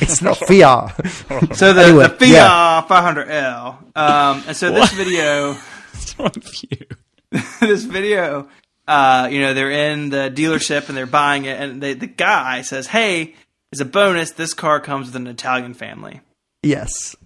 [0.00, 0.92] It's not Fiat.
[1.56, 2.84] So the, Anyway, the Fiat yeah.
[2.88, 3.96] 500L.
[3.96, 6.86] Um, and so this video, What's wrong with you?
[7.60, 8.48] this video,
[8.88, 12.62] uh, you know, they're in the dealership and they're buying it, and they, the guy
[12.62, 13.34] says, "Hey,
[13.72, 16.20] as a bonus, this car comes with an Italian family,"
[16.62, 17.16] yes.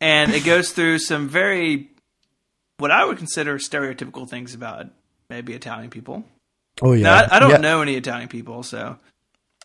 [0.00, 1.88] And it goes through some very,
[2.78, 4.86] what I would consider stereotypical things about
[5.30, 6.24] maybe Italian people.
[6.82, 7.02] Oh yeah.
[7.04, 7.56] Now, I, I don't Yeah.
[7.58, 8.96] know any Italian people, so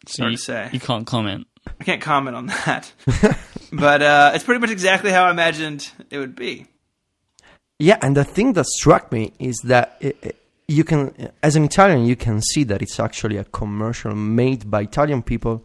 [0.01, 0.69] it's So hard you, to say.
[0.73, 1.47] you can't comment.
[1.79, 2.91] I can't comment on that.
[3.71, 6.65] but uh, it's pretty much exactly how I imagined it would be.
[7.79, 11.65] Yeah, and the thing that struck me is that it, it- you can, as an
[11.65, 15.61] Italian, you can see that it's actually a commercial made by Italian people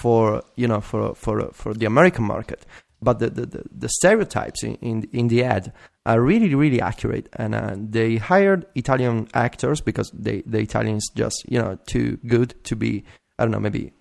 [0.00, 2.66] for you know for for for the American market.
[3.02, 5.72] But the the, the, stereotypes in, in in the ad
[6.06, 11.44] are really really accurate, and uh, they hired Italian actors because they the Italians just
[11.48, 13.04] you know too good to be
[13.38, 13.92] I don't know maybe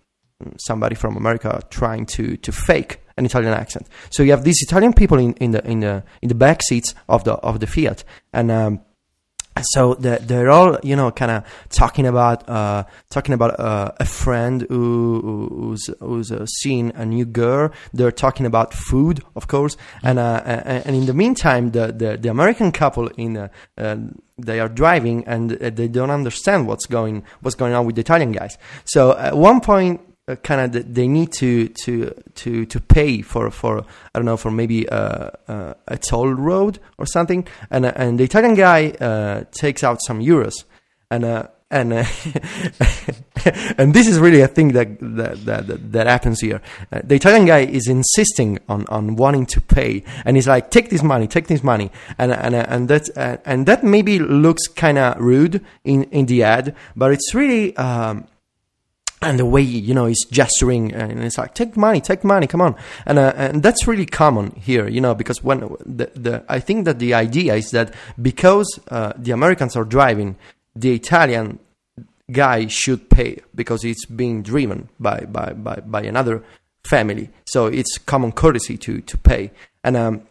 [0.58, 3.88] somebody from America trying to to fake an Italian accent.
[4.10, 6.94] So you have these Italian people in, in the in the in the back seats
[7.10, 8.04] of the of the Fiat,
[8.34, 8.82] and um,
[9.62, 14.06] so they're, they're all you know kind of talking about uh, talking about uh, a
[14.06, 17.72] friend who, who's who's uh, seen a new girl.
[17.94, 22.30] They're talking about food, of course, and uh, and in the meantime, the the, the
[22.30, 23.98] American couple in uh, uh,
[24.38, 28.32] they are driving and they don't understand what's going what's going on with the Italian
[28.32, 28.58] guys.
[28.84, 33.52] So at one point uh, kind of they need to to to to pay for
[33.52, 37.94] for I don't know for maybe a, a, a toll road or something, and uh,
[37.96, 40.64] and the Italian guy uh, takes out some euros,
[41.12, 42.06] and uh, and uh,
[43.78, 46.62] and this is really a thing that that that, that happens here.
[46.92, 50.90] Uh, the Italian guy is insisting on, on wanting to pay, and he's like, "Take
[50.90, 53.10] this money, take this money," and and and that
[53.46, 57.78] and that maybe looks kind of rude in in the ad, but it's really.
[57.78, 58.26] Um,
[59.22, 62.62] and the way you know he's gesturing and it's like take money take money come
[62.62, 62.76] on.
[63.06, 66.86] And uh, and that's really common here you know because when the, the I think
[66.86, 70.38] that the idea is that because uh, the Americans are driving
[70.76, 71.60] the Italian
[72.32, 76.44] guy should pay because it's being driven by by by, by another
[76.84, 77.30] family.
[77.46, 79.52] So it's common courtesy to to pay.
[79.84, 80.24] And um,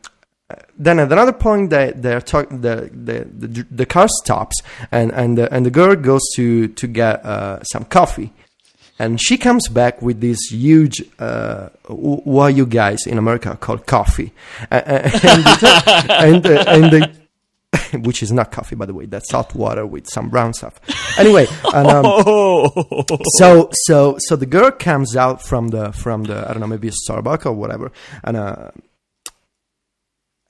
[0.77, 5.39] then at another point that they're talking the, the, the the car stops and and
[5.39, 8.33] the, and the girl goes to to get uh, some coffee
[8.99, 13.57] and she comes back with this huge uh, what you guys in America?
[13.61, 14.33] call coffee,
[14.71, 19.55] uh, and, and, uh, and they, which is not coffee by the way, that's salt
[19.55, 20.81] water with some brown stuff.
[21.19, 22.05] Anyway, and, um,
[23.39, 26.89] so so so the girl comes out from the from the I don't know maybe
[26.89, 28.71] a Starbucks or whatever, and uh,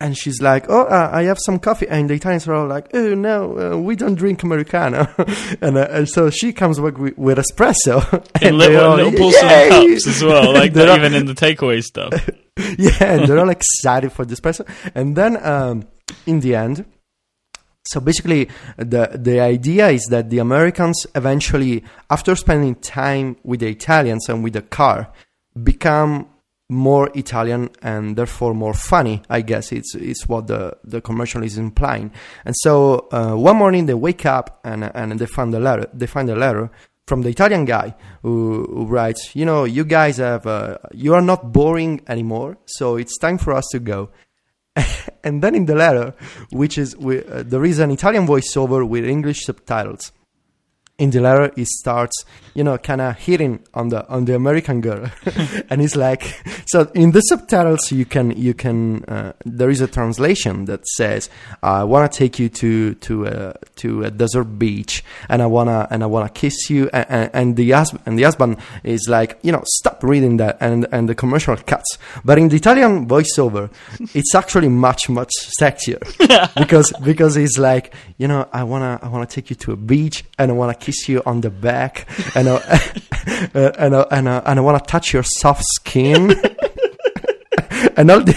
[0.05, 2.91] and she's like, "Oh, uh, I have some coffee," and the Italians are all like,
[2.93, 5.09] "Oh no, uh, we don't drink americano,"
[5.63, 7.97] and, uh, and, so she comes back with, with espresso
[8.43, 12.13] and little, all, little porcelain cups as well, like They're even in the takeaway stuff.
[12.79, 15.89] yeah, and they're all excited for the espresso, and then um,
[16.27, 16.85] in the end.
[17.87, 23.69] So basically, the the idea is that the Americans eventually, after spending time with the
[23.69, 25.11] Italians and with the car,
[25.63, 26.29] become
[26.71, 29.23] more Italian and therefore more funny.
[29.29, 32.11] I guess it's it's what the the commercial is implying.
[32.45, 35.89] And so uh, one morning they wake up and and they find a letter.
[35.93, 36.71] They find a letter
[37.07, 41.23] from the Italian guy who, who writes, you know, you guys have uh, you are
[41.23, 44.11] not boring anymore, so it's time for us to go.
[45.25, 46.15] and then in the letter,
[46.51, 50.13] which is uh, there is an Italian voiceover with English subtitles
[50.99, 54.81] in the letter he starts you know kind of hitting on the on the american
[54.81, 55.11] girl.
[55.71, 59.89] And he's like so in the subtitles you can you can uh, there is a
[59.89, 61.31] translation that says
[61.63, 65.69] i want to take you to to a to a desert beach and i want
[65.69, 66.89] to and i want to kiss you.
[66.93, 70.59] And, and, and the husband and the husband is like you know stop reading that
[70.61, 71.99] and and the commercial cuts.
[72.25, 73.71] But in the italian voiceover
[74.15, 76.01] it's actually much much sexier.
[76.57, 79.73] Because because it's like you know i want to i want to take you to
[79.73, 82.55] a beach and i want to kiss you on the back and I,
[83.55, 86.35] uh, and I, and I, and I want to touch your soft skin.
[87.97, 88.37] And all the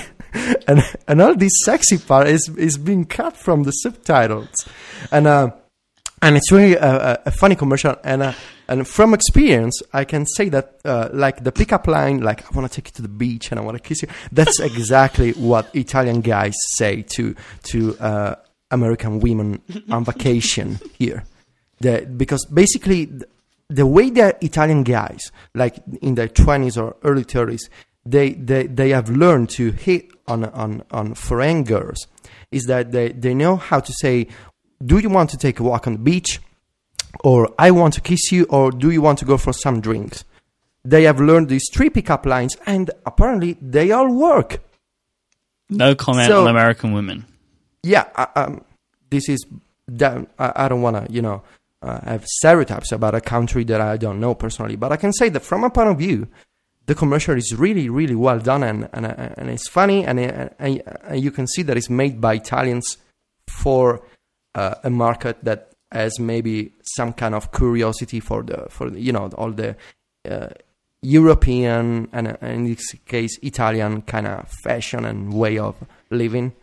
[0.68, 4.54] and and all this sexy part is is being cut from the subtitles.
[5.12, 5.52] And uh,
[6.22, 8.34] and it's really a, a funny commercial and uh,
[8.68, 12.72] and from experience I can say that uh, like the pickup line like I want
[12.72, 15.74] to take you to the beach and I want to kiss you that's exactly what
[15.76, 18.36] Italian guys say to to uh,
[18.72, 21.24] American women on vacation here
[21.80, 23.28] the, because basically the,
[23.70, 27.62] the way that Italian guys, like in their 20s or early 30s,
[28.06, 32.08] they, they, they have learned to hit on, on, on foreign girls
[32.52, 34.28] is that they, they know how to say,
[34.86, 36.40] do you want to take a walk on the beach?
[37.24, 40.24] Or I want to kiss you, or do you want to go for some drinks?
[40.86, 44.62] They have learned these three pickup lines, and apparently they all work.
[45.70, 47.26] No comment So- on American women.
[47.84, 48.64] Yeah, I, um,
[49.10, 49.46] this is.
[50.38, 51.44] I don't want to, you know,
[51.82, 55.30] uh, have stereotypes about a country that I don't know personally, but I can say
[55.30, 56.28] that from a point of view,
[56.86, 61.22] the commercial is really, really well done and and, and it's funny and, and, and
[61.22, 62.98] you can see that it's made by Italians
[63.48, 64.02] for
[64.56, 69.30] uh, a market that has maybe some kind of curiosity for the for you know
[69.38, 69.76] all the
[70.30, 70.48] uh,
[71.02, 75.76] European and uh, in this case Italian kind of fashion and way of
[76.10, 76.54] living.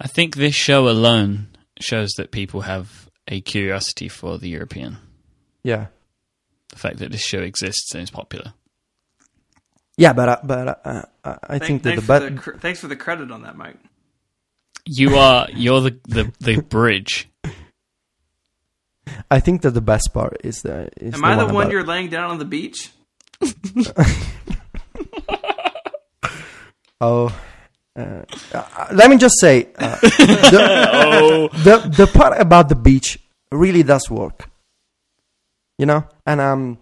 [0.00, 1.48] I think this show alone
[1.80, 4.98] shows that people have a curiosity for the European.
[5.62, 5.86] Yeah.
[6.70, 8.54] The fact that this show exists and is popular.
[9.96, 12.80] Yeah, but uh, but uh, uh, I think that the thanks, for the, cr- thanks
[12.80, 13.78] for the credit on that, Myke.
[14.86, 17.28] You are you're the the, the bridge.
[19.30, 20.88] I think that the best part is the.
[20.96, 22.90] Is Am I the one about- you're laying down on the beach?
[27.00, 27.32] Oh,
[27.98, 28.24] uh,
[28.54, 33.18] uh, let me just say, uh, the, the the part about the beach
[33.50, 34.48] really does work.
[35.78, 36.78] You know, and um,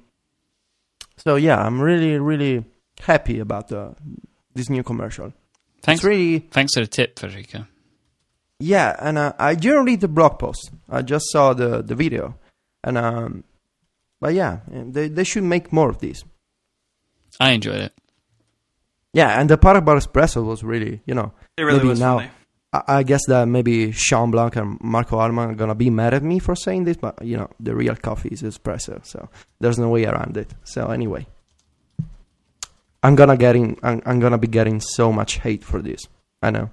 [1.16, 2.64] so yeah, I'm really really
[3.00, 3.94] happy about the
[4.54, 5.32] this new commercial.
[5.82, 7.66] Thanks It's really thanks for the tip, Federico.
[8.58, 10.70] yeah, and uh, I didn't read the blog post.
[10.88, 12.34] I just saw the the video,
[12.84, 13.44] and um,
[14.20, 16.24] but yeah, they they should make more of these.
[17.38, 17.92] I enjoyed it.
[19.16, 22.18] Yeah, and the part about espresso was really, you know, It really Maybe was now-
[22.18, 22.30] funny.
[22.72, 26.22] I, I guess that maybe Shawn Blanc and Marco Arment are gonna be mad at
[26.22, 29.18] me for saying this, but you know, the real coffee is espresso, so
[29.60, 30.52] there's no way around it.
[30.64, 31.26] So anyway,
[33.02, 33.76] I'm gonna get in.
[33.82, 36.02] I'm, I'm gonna be getting so much hate for this.
[36.42, 36.70] I know.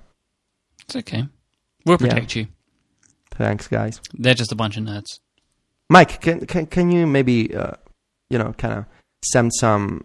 [0.86, 1.28] It's okay.
[1.86, 2.08] We'll Yeah.
[2.10, 2.48] protect you.
[3.32, 4.02] Thanks, guys.
[4.14, 5.20] They're just a bunch of nerds.
[5.92, 7.74] Myke, can can can you maybe, uh,
[8.30, 8.86] you know, kind of
[9.24, 10.04] send some,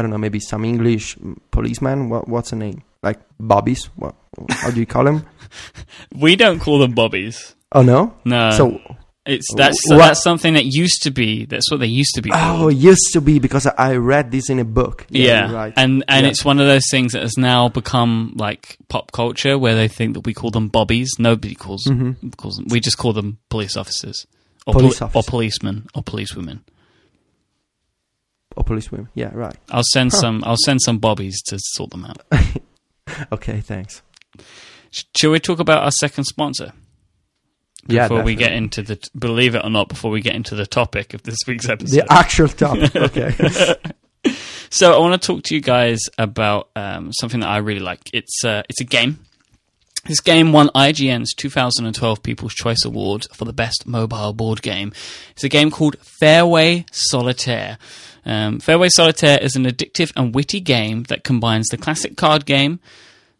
[0.00, 1.16] I don't know, maybe some English
[1.50, 2.08] policeman.
[2.08, 2.82] What what's the name?
[3.02, 3.84] Like bobbies?
[3.96, 4.14] What?
[4.50, 5.26] How do you call them?
[6.14, 7.54] We don't call them bobbies.
[7.72, 8.14] Oh no.
[8.24, 8.50] No.
[8.50, 8.80] so
[9.26, 11.44] it's that's What- that's something that used to be.
[11.46, 12.30] That's what they used to be.
[12.32, 12.72] Oh, called.
[12.72, 15.06] it used to be because I read this in a book.
[15.10, 15.72] Yeah, you're right.
[15.76, 16.30] and and Yeah.
[16.30, 20.14] it's one of those things that has now become like pop culture, where they think
[20.14, 21.10] that we call them bobbies.
[21.18, 21.84] Nobody calls
[22.36, 22.66] calls them.
[22.70, 24.26] We just call them police officers,
[24.66, 24.80] or Mm-hmm.
[24.80, 26.60] Police poli- or policemen, or policewomen.
[28.56, 29.08] Or police women.
[29.14, 29.56] Yeah, right.
[29.70, 30.42] I'll send some.
[30.44, 32.22] I'll send some bobbies to sort them out.
[33.32, 34.02] Okay, thanks.
[35.16, 36.72] Shall we talk about our second sponsor
[37.88, 39.04] Yeah, before we get into the?
[39.18, 41.96] Believe it or not, before we get into the topic of this week's episode.
[42.06, 42.94] the actual topic.
[42.96, 43.74] Okay.
[44.72, 48.08] So I want to talk to you guys about um, something that I really like.
[48.12, 49.18] It's uh, it's a game.
[50.04, 54.92] This game won IGN's 2012 People's Choice Award for the best mobile board game.
[55.32, 57.78] It's a game called Fairway Solitaire.
[58.24, 62.80] Um, Fairway Solitaire is an addictive and witty game that combines the classic card game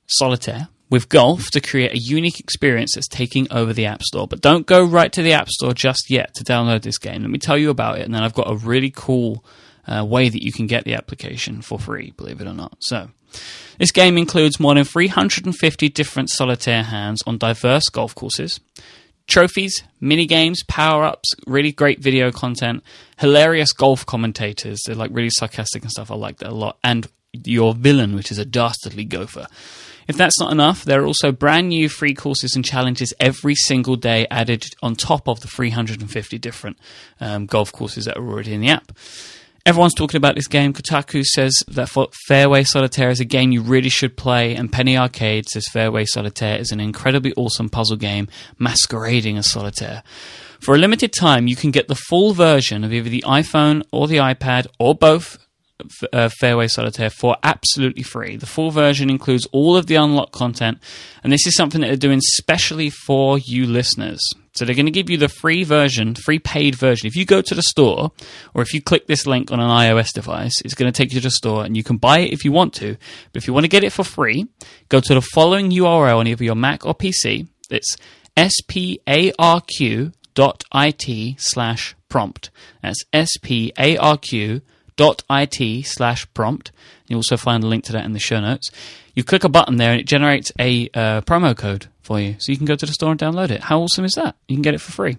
[0.07, 4.27] Solitaire with golf to create a unique experience that's taking over the App Store.
[4.27, 7.23] But don't go right to the App Store just yet to download this game.
[7.23, 9.45] Let me tell you about it, and then I've got a really cool
[9.87, 12.77] uh, way that you can get the application for free, believe it or not.
[12.81, 13.11] So,
[13.79, 18.61] this game includes more than 350 different solitaire hands on diverse golf courses.
[19.31, 22.83] Trophies, mini games, power ups, really great video content,
[23.17, 24.81] hilarious golf commentators.
[24.85, 26.11] They're like really sarcastic and stuff.
[26.11, 26.79] I like that a lot.
[26.83, 29.47] And your villain, which is a dastardly gopher.
[30.09, 33.95] If that's not enough, there are also brand new free courses and challenges every single
[33.95, 36.77] day added on top of the 350 different
[37.21, 38.91] um, golf courses that are already in the app.
[39.67, 40.73] Everyone's talking about this game.
[40.73, 41.91] Kotaku says that
[42.27, 46.59] Fairway Solitaire is a game you really should play, and Penny Arcade says Fairway Solitaire
[46.59, 50.03] is an incredibly awesome puzzle game masquerading as solitaire.
[50.61, 54.09] For a limited time, you can get the full version of either the iPhone or
[54.09, 55.39] the iPad or both
[56.13, 58.37] uh, Fairway Solitaire for absolutely free.
[58.37, 60.79] The full version includes all of the unlocked content,
[61.23, 64.21] and this is something that they're doing specially for you listeners.
[64.53, 67.07] So they're going to give you the free version, free paid version.
[67.07, 68.11] If you go to the store,
[68.53, 71.21] or if you click this link on an iOS device, it's going to take you
[71.21, 72.97] to the store, and you can buy it if you want to.
[73.33, 74.49] But if you want to get it for free,
[74.89, 77.47] go to the following URL on either your Mac or PC.
[77.71, 77.97] It's
[78.37, 79.35] sparq.it
[81.39, 82.51] slash prompt.
[82.83, 84.63] That's sparq
[85.01, 86.73] it slash prompt.
[87.09, 88.71] You also find a link to that in the show notes.
[89.15, 92.53] You click a button there and it generates a uh, promo code for you, so
[92.53, 93.63] you can go to the store and download it.
[93.63, 94.37] How awesome is that?
[94.49, 95.19] You can get it for free.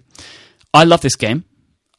[0.72, 1.44] I love this game.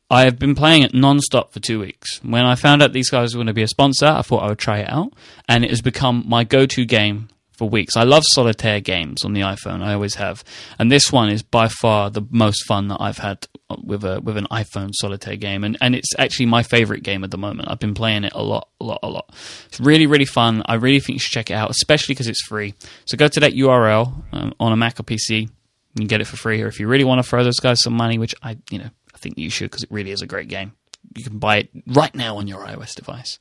[0.09, 2.23] I have been playing it non-stop for two weeks.
[2.23, 4.47] When I found out these guys were going to be a sponsor, I thought I
[4.47, 5.13] would try it out,
[5.47, 7.29] and it has become my go-to game
[7.69, 7.95] weeks.
[7.95, 9.83] I love solitaire games on the iPhone.
[9.83, 10.43] I always have,
[10.79, 13.47] and this one is by far the most fun that I've had
[13.83, 17.31] with a with an iPhone solitaire game, and and it's actually my favorite game at
[17.31, 17.69] the moment.
[17.69, 19.33] I've been playing it a lot, a lot, a lot.
[19.67, 20.63] It's really, really fun.
[20.65, 22.73] I really think you should check it out, especially because it's free.
[23.05, 25.41] So go to that URL um, on a Mac or PC.
[25.41, 25.49] You
[25.95, 27.93] can get it for free, or if you really want to throw those guys some
[27.93, 30.47] money, which I, you know, I think you should because it really is a great
[30.47, 30.73] game.
[31.15, 33.37] You can buy it right now on your iOS device,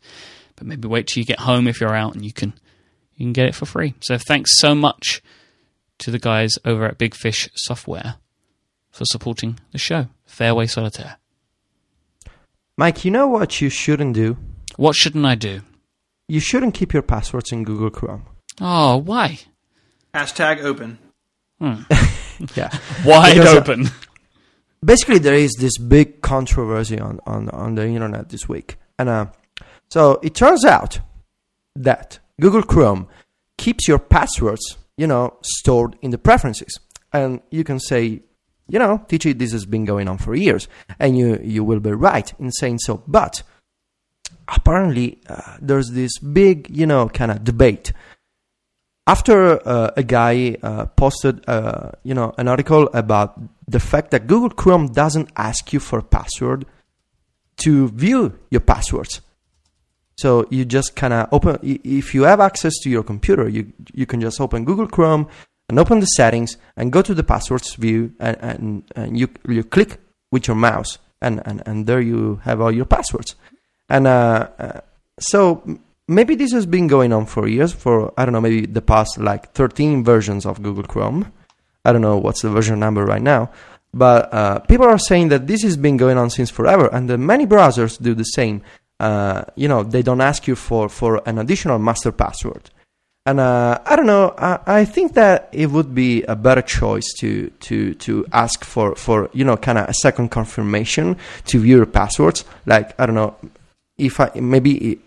[0.57, 2.53] but maybe wait till you get home if you're out and you can
[3.17, 3.95] you can get it for free.
[4.01, 5.23] So thanks so much
[5.99, 8.17] to the guys over at Big Fish Software
[8.91, 11.17] for supporting the show, Fairway Solitaire.
[12.81, 14.37] Myke, you know what you shouldn't do?
[14.77, 15.61] What shouldn't I do?
[16.29, 18.25] You shouldn't keep your passwords in Google Chrome.
[18.61, 19.41] Oh, why?
[20.15, 20.99] Hashtag open.
[22.57, 22.71] Yeah.
[23.05, 23.87] Wide Because, uh, open.
[24.85, 28.79] Basically, there is this big controversy on, on, on the internet this week.
[28.99, 29.27] And uh,
[29.91, 31.01] so it turns out
[31.77, 33.07] that Google Chrome
[33.57, 36.81] keeps your passwords, you know, stored in the preferences.
[37.13, 38.23] And you can say,
[38.67, 40.67] you know, TG, this has been going on for years,
[40.99, 43.03] and you you will be right in saying so.
[43.07, 43.45] But
[44.49, 47.93] apparently, uh, there's this big, you know, kind of debate.
[49.07, 49.37] After
[49.69, 54.51] uh, a guy uh, posted, uh, you know, an article about the fact that Google
[54.51, 56.67] Chrome doesn't ask you for a password
[57.59, 59.21] to view your passwords.
[60.17, 61.59] So you just kind of open.
[61.63, 65.29] If you have access to your computer, you you can just open Google Chrome
[65.69, 69.65] and open the settings and go to the passwords view and, and, and you you
[69.65, 69.99] click
[70.31, 73.37] with your mouse and, and, and there you have all your passwords.
[73.89, 74.81] And uh, uh,
[75.19, 75.63] so
[76.09, 79.19] maybe this has been going on for years, for I don't know, maybe the past
[79.19, 81.33] like 13 versions of Google Chrome.
[81.85, 83.51] I don't know what's the version number right now,
[83.95, 87.19] but uh, people are saying that this has been going on since forever, and that
[87.19, 88.63] many browsers do the same.
[89.03, 92.71] Uh, you know, they don't ask you for, for an additional master password.
[93.27, 94.33] And uh, I don't know.
[94.39, 98.97] I, I, think that it would be a better choice to to to ask for
[98.97, 102.45] for you know kind of a second confirmation to view your passwords.
[102.67, 103.37] Like I don't know
[103.97, 104.99] if I maybe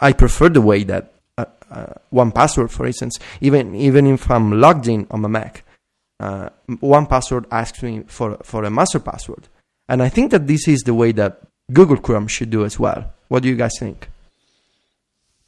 [0.00, 4.88] I prefer the way that uh, uh, 1Password, for instance, even even if I'm logged
[4.88, 5.64] in on my Mac,
[6.20, 9.48] uh, 1Password asks me for for a master password,
[9.88, 13.13] and I think that this is the way that Google Chrome should do as well.
[13.28, 14.08] What do you guys think?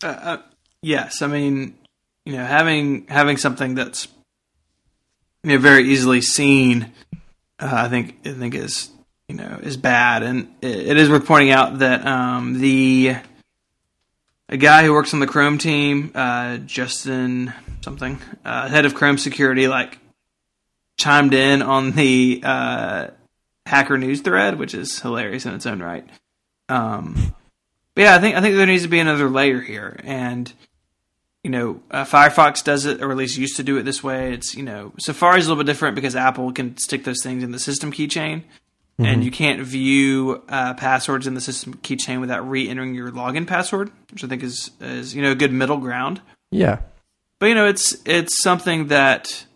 [0.03, 0.43] Uh, uh,
[0.83, 1.77] yes, I mean,
[2.24, 4.09] you know, having having something that's
[5.43, 6.93] you know very easily seen,
[7.61, 8.91] uh, I think I think is
[9.29, 13.16] you know is bad, and it, it is worth pointing out that um, the
[14.49, 17.53] a guy who works on the Chrome team, uh, Justin
[17.83, 19.99] something, uh, head of Chrome security, like
[20.99, 23.09] chimed in on the uh,
[23.66, 26.05] Hacker News thread, which is hilarious in its own right.
[26.68, 27.35] Um,
[27.97, 30.53] but yeah, I think I think there needs to be another layer here, and
[31.42, 34.34] you know, uh, Firefox does it, or at least used to do it this way.
[34.34, 37.42] It's you know, Safari is a little bit different because Apple can stick those things
[37.42, 39.07] in the system keychain, mm-hmm.
[39.07, 43.90] and you can't view uh, passwords in the system keychain without re-entering your login password,
[44.12, 46.20] which I think is is you know a good middle ground.
[46.51, 46.80] Yeah,
[47.38, 49.47] but you know, it's it's something that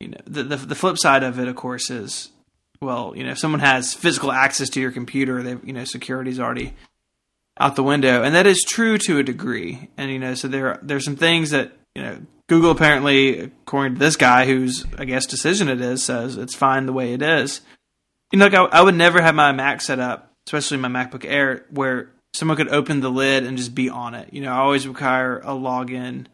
[0.00, 2.30] you know the, the the flip side of it, of course, is
[2.80, 6.40] well, you know, if someone has physical access to your computer, they you know security's
[6.40, 6.74] already
[7.58, 9.88] out the window, and that is true to a degree.
[9.96, 13.98] And you know, so there there's some things that you know Google apparently, according to
[13.98, 17.62] this guy, whose I guess decision it is, says it's fine the way it is.
[18.32, 21.24] You know, like I, I would never have my Mac set up, especially my MacBook
[21.24, 24.32] Air, where someone could open the lid and just be on it.
[24.32, 26.26] You know, I always require a login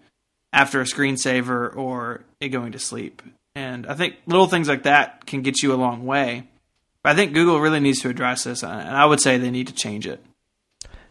[0.53, 3.23] after a screensaver or it going to sleep.
[3.55, 6.49] And I think little things like that can get you a long way.
[7.03, 9.67] But I think Google really needs to address this, and I would say they need
[9.67, 10.25] to change it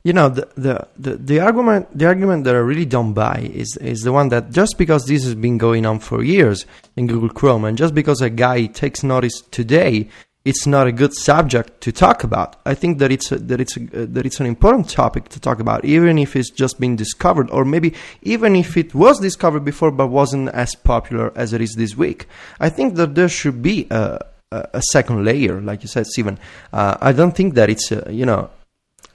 [0.04, 3.78] you know the, the, the, the, argument the argument that I really don't buy is
[3.78, 7.30] is the one that just because this has been going on for years in Google
[7.30, 10.10] Chrome and just because a guy takes notice today
[10.44, 12.56] it's not a good subject to talk about.
[12.66, 15.60] I think that it's a, that it's a, that it's an important topic to talk
[15.60, 17.94] about, even if it's just been discovered, or maybe
[18.24, 22.28] even if it was discovered before but wasn't as popular as it is this week.
[22.60, 24.20] I think that there should be a,
[24.52, 26.40] a, second layer, like you said, Stephen.
[26.74, 28.50] Uh, I don't think that it's you know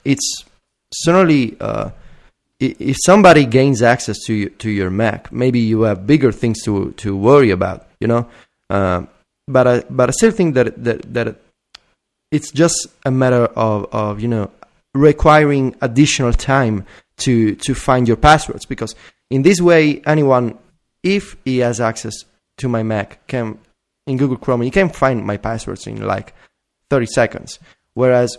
[0.05, 0.45] it's
[1.05, 1.91] certainly uh,
[2.59, 7.17] if somebody gains access to to your Mac, maybe you have bigger things to to
[7.17, 8.29] worry about, you know.
[8.71, 9.05] Uh,
[9.47, 11.37] but I but I still think that that that
[12.31, 14.51] it's just a matter of of you know
[14.95, 16.85] requiring additional time
[17.19, 18.95] to to find your passwords because
[19.31, 20.59] in this way anyone
[21.03, 22.15] if he has access
[22.59, 23.59] to my Mac can
[24.07, 26.35] in Google Chrome he can find my passwords in like
[26.91, 27.59] 30 seconds
[27.97, 28.37] Whereas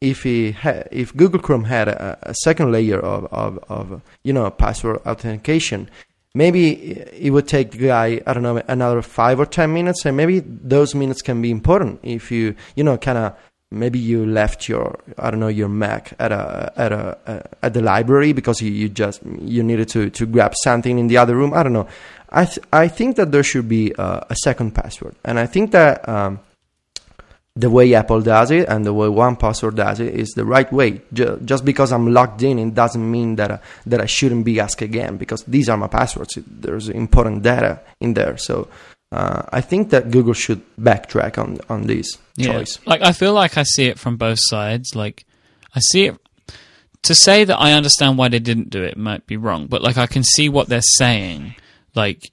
[0.00, 4.32] if he ha- if Google Chrome had a, a second layer of, of, of, you
[4.32, 5.90] know password authentication,
[6.32, 6.92] maybe
[7.26, 10.38] it would take the guy I don't know another five or ten minutes, and maybe
[10.38, 13.34] those minutes can be important if you you know kind of
[13.72, 17.74] maybe you left your I don't know your Mac at a at a uh, at
[17.74, 21.34] the library because you, you just you needed to to grab something in the other
[21.34, 21.52] room.
[21.52, 21.88] I don't know.
[22.28, 25.72] I th- I think that there should be a, a second password, and I think
[25.72, 26.08] that.
[26.08, 26.38] Um,
[27.56, 31.00] the way Apple does it and the way 1Password does it is the right way.
[31.12, 34.82] Just because I'm logged in, it doesn't mean that uh, that I shouldn't be asked
[34.82, 36.38] again because these are my passwords.
[36.46, 38.68] There's important data in there, so
[39.12, 42.52] uh, I think that Google should backtrack on on this yeah.
[42.52, 42.78] choice.
[42.86, 44.94] Like I feel like I see it from both sides.
[44.94, 45.24] Like
[45.74, 46.16] I see it.
[47.04, 49.96] To say that I understand why they didn't do it might be wrong, but like
[49.96, 51.54] I can see what they're saying.
[51.94, 52.30] Like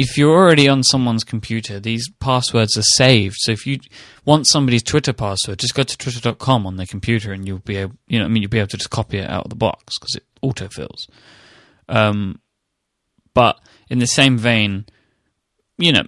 [0.00, 3.36] if you're already on someone's computer, these passwords are saved.
[3.40, 3.78] So if you
[4.24, 7.96] want somebody's Twitter password, just go to twitter.com on their computer and you'll be able,
[8.06, 9.98] you know, I mean, you'll be able to just copy it out of the box
[9.98, 11.06] because it autofills.
[11.86, 12.40] Um,
[13.34, 14.86] but in the same vein,
[15.76, 16.04] you know,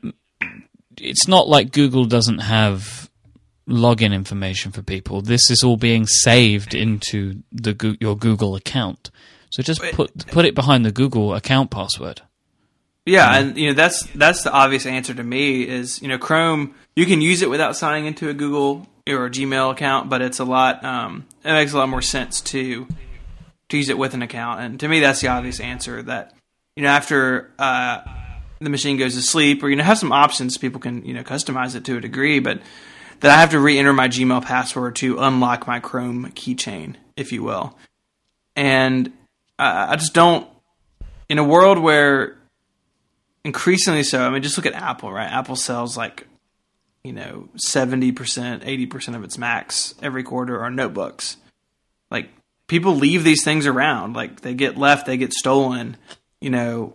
[0.98, 3.10] it's not like Google doesn't have
[3.68, 5.20] login information for people.
[5.20, 9.10] This is all being saved into the your Google account.
[9.50, 12.22] So just put put it behind the Google account password.
[13.04, 16.74] Yeah, and you know that's that's the obvious answer to me is you know Chrome
[16.94, 20.38] you can use it without signing into a Google or a Gmail account, but it's
[20.38, 22.86] a lot um, it makes a lot more sense to
[23.70, 24.60] to use it with an account.
[24.60, 26.34] And to me, that's the obvious answer that
[26.76, 28.02] you know after uh,
[28.60, 31.24] the machine goes to sleep, or you know have some options people can you know
[31.24, 32.60] customize it to a degree, but
[33.18, 37.42] that I have to re-enter my Gmail password to unlock my Chrome keychain, if you
[37.42, 37.76] will.
[38.54, 39.12] And
[39.58, 40.46] I I just don't
[41.28, 42.36] in a world where
[43.44, 44.22] increasingly so.
[44.22, 45.30] I mean, just look at Apple, right?
[45.30, 46.26] Apple sells like,
[47.04, 51.36] you know, 70%, 80% of its Macs every quarter are notebooks.
[52.10, 52.28] Like,
[52.68, 54.14] people leave these things around.
[54.14, 55.96] Like, they get left, they get stolen,
[56.40, 56.94] you know,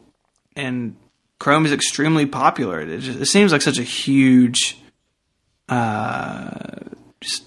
[0.55, 0.95] and
[1.39, 2.79] Chrome is extremely popular.
[2.81, 4.77] It, just, it seems like such a huge,
[5.69, 6.49] uh,
[7.21, 7.43] just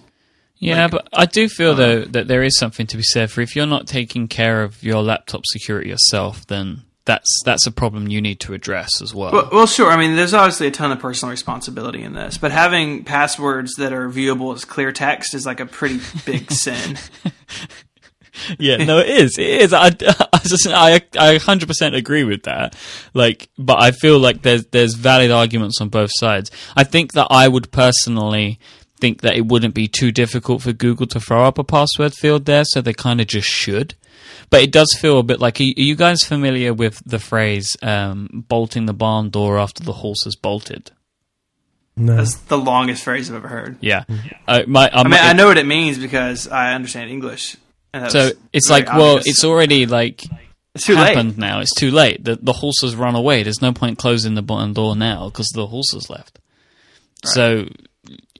[0.58, 3.40] Yeah, Like- but I do feel though that there is something to be said for
[3.40, 8.08] if you're not taking care of your laptop security yourself, then that's that's a problem
[8.08, 9.32] you need to address as well.
[9.32, 9.90] Well, well, sure.
[9.90, 13.92] I mean, there's obviously a ton of personal responsibility in this, but having passwords that
[13.92, 16.98] are viewable as clear text is like a pretty big sin.
[18.58, 19.38] yeah, no, it is.
[19.38, 19.72] It is.
[19.72, 19.86] I,
[20.32, 22.76] I, just, I, I 100% agree with that.
[23.14, 26.50] Like, but I feel like there's there's valid arguments on both sides.
[26.76, 28.58] I think that I would personally
[29.00, 32.44] think that it wouldn't be too difficult for Google to throw up a password field
[32.44, 33.94] there, so they kind of just should.
[34.50, 35.60] But it does feel a bit like.
[35.60, 40.24] Are you guys familiar with the phrase um, "bolting the barn door after the horse
[40.24, 40.90] has bolted"?
[41.96, 42.16] No.
[42.16, 43.76] That's the longest phrase I've ever heard.
[43.80, 44.04] Yeah,
[44.48, 47.56] uh, my, I mean, I know what it means because I understand English.
[48.08, 50.24] So it's very like, well, it's already like
[50.74, 51.08] It's too late.
[51.08, 51.60] happened now.
[51.60, 52.24] It's too late.
[52.24, 53.42] The the horse has run away.
[53.42, 56.38] There's no point closing the barn door now because the horse has left.
[57.24, 57.68] So,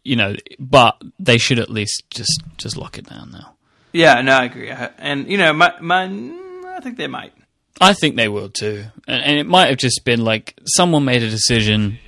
[0.05, 3.57] you know, but they should at least just just lock it down now.
[3.93, 4.70] Yeah, no, I agree.
[4.99, 7.32] And you know, my my, I think they might.
[7.80, 11.22] I think they will too, and, and it might have just been like someone made
[11.22, 11.99] a decision.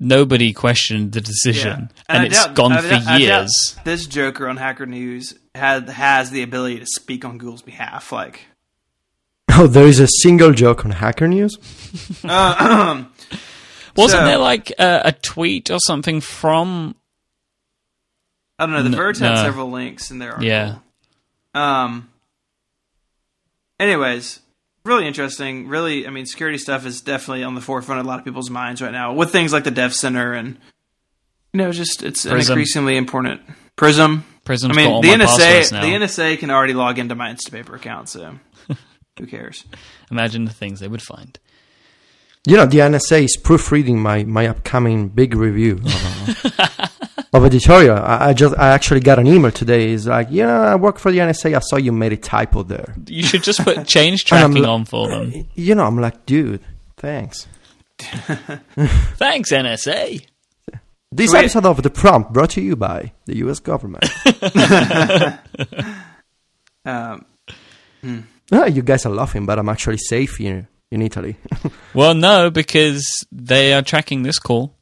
[0.00, 3.76] Nobody questioned the decision, and, I it's doubt- gone I for doubt- I years.
[3.84, 8.10] This Joker on Hacker News had has the ability to speak on Google's behalf.
[8.10, 8.40] Like,
[9.50, 11.56] Oh, there is a single joke on Hacker News.
[12.24, 13.04] Uh-huh.
[13.96, 16.96] Wasn't So- there like a, a tweet or something from?
[18.58, 18.82] I don't know.
[18.82, 19.42] The No- Verge had no.
[19.44, 20.30] several links in there.
[20.32, 20.48] article.
[20.48, 20.78] Yeah,
[21.54, 22.10] Um.
[23.80, 24.40] Anyways,
[24.84, 25.68] really interesting.
[25.68, 28.50] Really, I mean, security stuff is definitely on the forefront of a lot of people's
[28.50, 30.58] minds right now with things like the Dev Center and
[31.52, 33.40] you know, just it's an increasingly important
[33.76, 34.24] Prism.
[34.44, 38.38] Prism's I mean, the NSA, the NSA can already log into my Instapaper account, so
[39.18, 39.64] who cares?
[40.10, 41.38] Imagine the things they would find.
[42.46, 46.88] You know, the NSA is proofreading my, my upcoming big review uh,
[47.34, 47.98] of editorial.
[47.98, 49.92] I, I just I actually got an email today.
[49.92, 51.54] It's like, yeah, I work for the NSA.
[51.54, 52.94] I saw you made a typo there.
[53.06, 55.32] You should just put change tracking li- on for them.
[55.54, 56.60] You know, I'm like, dude,
[56.96, 57.46] thanks.
[57.98, 60.26] Thanks, NSA.
[61.12, 63.60] This So episode of The Prompt brought to you by the U.S.
[63.60, 64.04] government.
[66.86, 67.24] Um,
[68.52, 71.36] Ah, you guys are laughing, but I'm actually safe here in Italy.
[71.94, 74.74] Well, no, because they are tracking this call.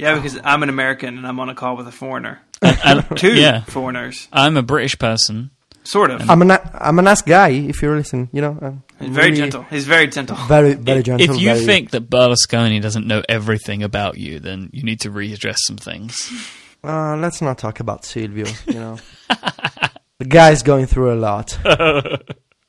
[0.00, 2.40] Yeah, because I'm an American and I'm on a call with a foreigner.
[2.62, 5.50] And, Two yeah, foreigners, I'm a British person.
[5.84, 6.28] sort of.
[6.28, 7.48] I'm a na- I'm a nice guy.
[7.50, 9.62] If you're listening, you know, I'm He's very really- gentle.
[9.70, 10.36] He's very gentle.
[10.48, 11.30] very very gentle.
[11.34, 15.10] if you very- think that Berlusconi doesn't know everything about you, then you need to
[15.10, 16.30] readdress some things.
[16.82, 18.46] Uh, let's not talk about Silvio.
[18.66, 18.96] You know,
[20.18, 21.50] the guy's going through a lot.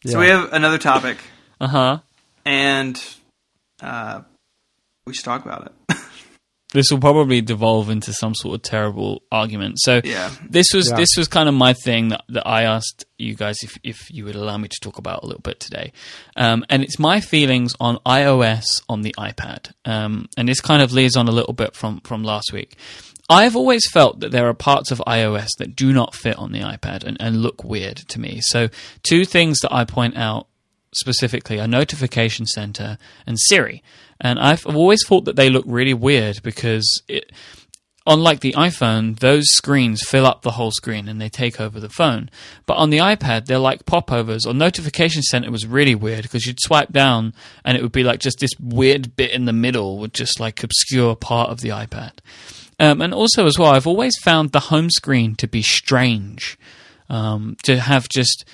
[0.05, 1.17] So we have another topic,
[1.61, 1.99] Uh huh.
[2.43, 3.01] and
[3.81, 4.23] uh,
[5.05, 5.97] we should talk about it.
[6.73, 9.79] This will probably devolve into some sort of terrible argument.
[9.79, 10.31] So Yeah.
[10.49, 10.95] this was Yeah.
[10.95, 14.25] this was kind of my thing that, that I asked you guys if if you
[14.25, 15.91] would allow me to talk about a little bit today,
[16.35, 20.91] um, and it's my feelings on iOS on the iPad, um, and this kind of
[20.93, 22.77] leads on a little bit from from last week.
[23.29, 26.59] I've always felt that there are parts of iOS that do not fit on the
[26.59, 28.39] iPad and, and look weird to me.
[28.41, 28.67] So
[29.03, 30.47] two things that I point out
[30.93, 33.83] specifically are Notification Center and Siri.
[34.19, 37.31] And I've always thought that they look really weird because it,
[38.05, 41.89] unlike the iPhone, those screens fill up the whole screen and they take over the
[41.89, 42.29] phone.
[42.65, 44.45] But on the iPad, they're like popovers.
[44.45, 47.33] Or Notification Center was really weird because you'd swipe down
[47.63, 50.63] and it would be like just this weird bit in the middle would just like
[50.63, 52.13] obscure part of the iPad.
[52.79, 56.57] Um, and also, as well, I've always found the home screen to be strange.
[57.09, 58.45] Um, to have just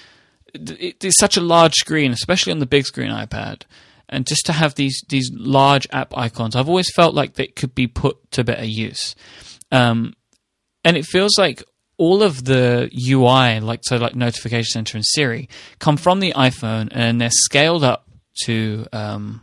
[0.57, 3.63] it, it's such a large screen, especially on the big screen iPad,
[4.09, 7.75] and just to have these these large app icons, I've always felt like they could
[7.75, 9.15] be put to better use.
[9.71, 10.13] Um,
[10.83, 11.63] and it feels like
[11.97, 15.49] all of the UI, like so, like Notification Center and Siri,
[15.79, 18.07] come from the iPhone, and they're scaled up
[18.43, 19.41] to um,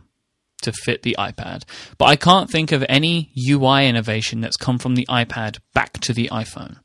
[0.61, 1.63] to fit the iPad.
[1.97, 6.13] But I can't think of any UI innovation that's come from the iPad back to
[6.13, 6.77] the iPhone.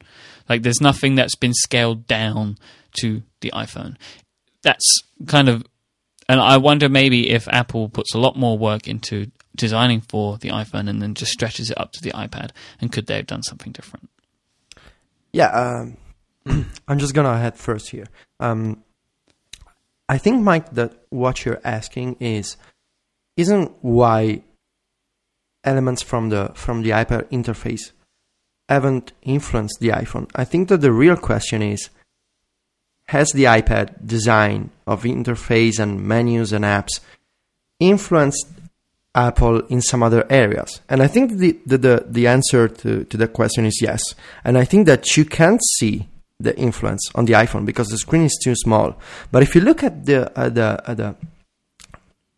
[0.49, 2.59] Like, there's nothing that's been scaled down
[3.01, 3.97] to the iPhone.
[4.63, 5.65] That's kind of,
[6.29, 10.49] and I wonder maybe if Apple puts a lot more work into designing for the
[10.49, 12.51] iPhone and then just stretches it up to the iPad,
[12.81, 14.09] and could they have done something different?
[15.33, 15.97] Yeah, um,
[16.89, 18.07] I'm just gonna head first here.
[18.39, 18.83] Um,
[20.09, 22.57] I think, Myke, that what you're asking is
[23.37, 24.43] isn't why
[25.65, 27.93] elements from the from the iPad interface
[28.69, 30.31] haven't influenced the iPhone.
[30.35, 31.91] I think that the real question is
[33.11, 37.01] has the iPad design of interface and menus and apps
[37.81, 38.47] influenced
[39.15, 40.81] Apple in some other areas?
[40.89, 44.15] And I think the, the, the, the answer to, to that question is yes.
[44.45, 46.09] And I think that you can't see
[46.39, 48.97] the influence on the iPhone because the screen is too small.
[49.33, 51.17] But if you look at the, at the, at the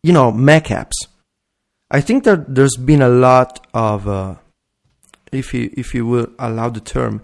[0.01, 0.97] you know, Mac apps,
[1.91, 4.35] I think that there's been a lot of, uh,
[5.31, 7.21] if you if you will allow the term,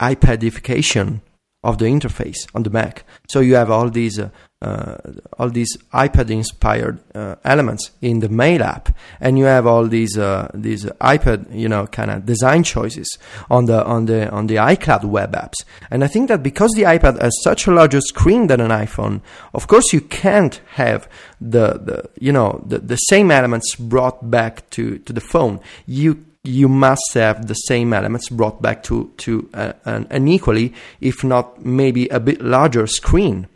[0.00, 1.20] iPadification
[1.62, 3.04] of the interface on the Mac.
[3.28, 4.30] So you have all these uh,
[4.62, 4.96] uh,
[5.38, 8.88] all these iPad inspired uh, elements in the Mail app,
[9.20, 13.18] and you have all these uh, these iPad you know kind of design choices
[13.50, 15.64] on the on the on the iCloud web apps.
[15.90, 19.20] And I think that because the iPad has such a larger screen than an iPhone,
[19.52, 21.06] of course you can't have
[21.40, 25.60] the, the you know the, the same elements brought back to, to the phone.
[25.84, 31.24] You you must have the same elements brought back to to uh, an, equally, if
[31.24, 33.48] not maybe a bit larger screen.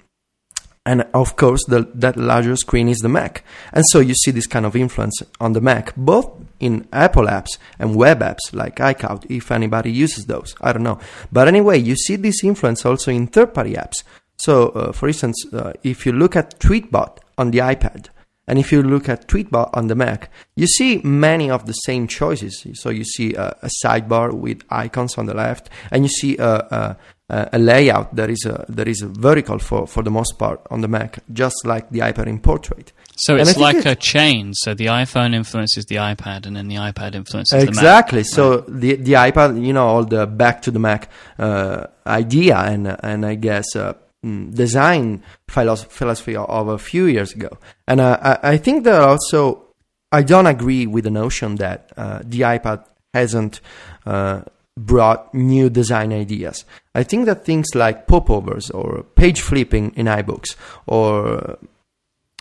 [0.87, 3.45] And of course, the, that larger screen is the Mac.
[3.73, 7.59] And so you see this kind of influence on the Mac, both in Apple apps
[7.79, 10.55] and web apps like iCloud, if anybody uses those.
[10.61, 10.99] I don't know.
[11.31, 14.03] But anyway, you see this influence also in third party apps.
[14.39, 18.09] So, uh, for instance, uh, if you look at Tweetbot on the iPad,
[18.47, 22.07] and if you look at Tweetbot on the Mac, you see many of the same
[22.09, 22.67] choices.
[22.75, 26.97] So you see a, a sidebar with icons on the left, and you see a,
[27.31, 30.81] a, a layout that is a, that is vertical for, for the most part on
[30.81, 32.93] the Mac, just like the iPad in Portrait.
[33.17, 34.55] So it's like a chain.
[34.55, 37.65] So the iPhone influences the iPad, and then the iPad influences exactly.
[37.65, 37.83] The Mac.
[37.83, 38.25] Exactly.
[38.25, 38.81] So right.
[38.81, 43.25] the the iPad, you know, all the back to the Mac uh, idea, and and
[43.25, 43.77] I guess.
[43.77, 47.59] Uh, design philosophy of a few years ago.
[47.87, 49.65] And I, think that also,
[50.13, 53.61] I don't agree with the notion that uh, the iPad hasn't
[54.07, 54.43] uh,
[54.79, 56.65] brought new design ideas.
[56.95, 60.57] I think that things like popovers or page flipping in iBooks
[60.87, 61.59] or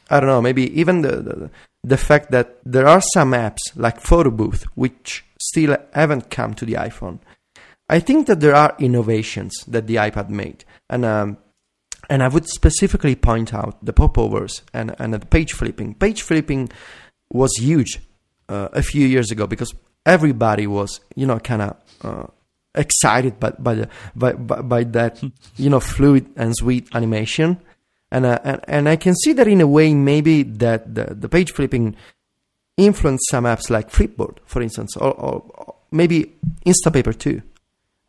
[0.10, 1.52] I don't know, maybe even the, the,
[1.84, 6.66] the fact that there are some apps like Photo Booth which still haven't come to
[6.66, 7.20] the iPhone.
[7.88, 11.38] I think that there are innovations that the iPad made, and um,
[12.10, 15.94] and I would specifically point out the popovers and, and the page flipping.
[15.94, 16.70] Page flipping
[17.32, 18.00] was huge
[18.50, 19.74] uh, a few years ago because
[20.06, 22.28] everybody was, you know, kind of uh,
[22.74, 25.22] excited by, by, the, by, by, by, that,
[25.58, 27.60] you know, fluid and sweet animation.
[28.12, 31.30] And, uh, and, and I can see that in a way, maybe that the, the
[31.30, 31.96] page flipping
[32.76, 36.34] influenced some apps like Flipboard, for instance, or, or maybe
[36.66, 37.44] Instapaper too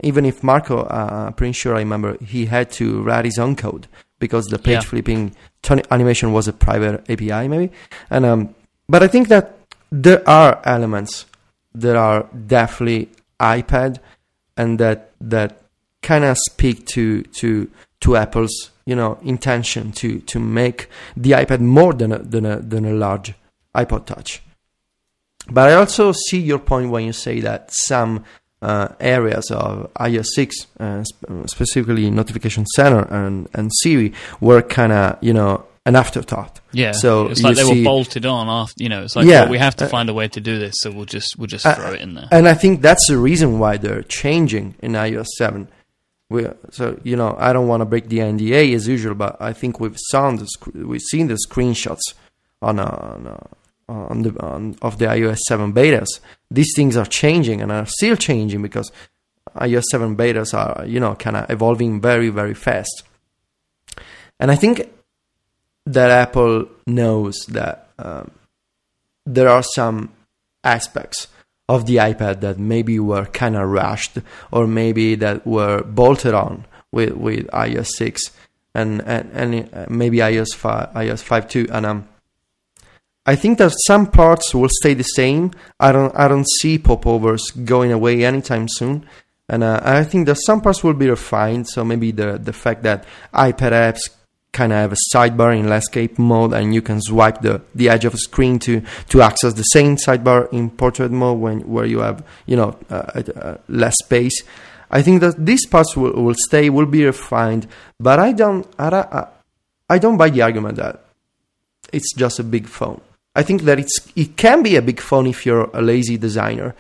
[0.02, 3.56] even if Marco, uh, I'm pretty sure I remember he had to write his own
[3.56, 3.86] code
[4.18, 4.80] because the page yeah.
[4.80, 5.34] flipping
[5.90, 7.72] animation was a private API, maybe.
[8.10, 8.54] And um,
[8.88, 9.58] but I think that
[9.90, 11.26] there are elements
[11.74, 13.98] that are definitely iPad,
[14.56, 15.62] and that that
[16.02, 17.70] kind of speak to to
[18.00, 22.60] to Apple's you know intention to to make the iPad more than a, than a
[22.60, 23.34] than a large
[23.74, 24.42] iPod Touch.
[25.48, 28.24] But I also see your point when you say that some
[28.62, 34.92] uh, areas of iOS 6, uh, sp- specifically Notification Center and, and Siri, were kind
[34.92, 36.60] of, you know, an afterthought.
[36.72, 38.82] Yeah, so it's like they see, were bolted on after.
[38.82, 40.58] You know, it's like yeah, well, we have to uh, find a way to do
[40.58, 42.28] this, so we'll just we'll just uh, throw it in there.
[42.30, 45.68] And I think that's the reason why they're changing in iOS 7.
[46.28, 49.52] We, so you know, I don't want to break the NDA as usual, but I
[49.52, 52.14] think we've seen the, we've seen the screenshots
[52.62, 53.46] on a, on a
[53.90, 56.20] on the on, of the iOS 7 betas.
[56.50, 58.90] These things are changing and are still changing because
[59.56, 63.02] iOS 7 betas are you know kind of evolving very very fast.
[64.38, 64.88] And I think
[65.86, 68.30] that Apple knows that um,
[69.26, 70.10] there are some
[70.64, 71.28] aspects
[71.68, 74.18] of the iPad that maybe were kind of rushed
[74.50, 78.20] or maybe that were bolted on with, with iOS 6
[78.74, 81.66] and, and, and uh, maybe iOS 5, iOS 5 too.
[81.70, 82.08] And um,
[83.30, 85.52] I think that some parts will stay the same.
[85.78, 89.06] I don't I don't see popovers going away anytime soon.
[89.48, 91.68] And uh, I think that some parts will be refined.
[91.68, 94.02] So maybe the the fact that iPad apps
[94.52, 98.04] kind of have a sidebar in landscape mode and you can swipe the, the edge
[98.04, 102.00] of the screen to, to access the same sidebar in portrait mode when where you
[102.00, 104.42] have you know uh, uh, less space
[104.90, 107.68] I think that these parts will, will stay will be refined
[108.00, 109.28] but I don't I,
[109.88, 111.04] I don't buy the argument that
[111.92, 113.00] it's just a big phone
[113.34, 116.74] I think that it's it can be a big phone if you're a lazy designer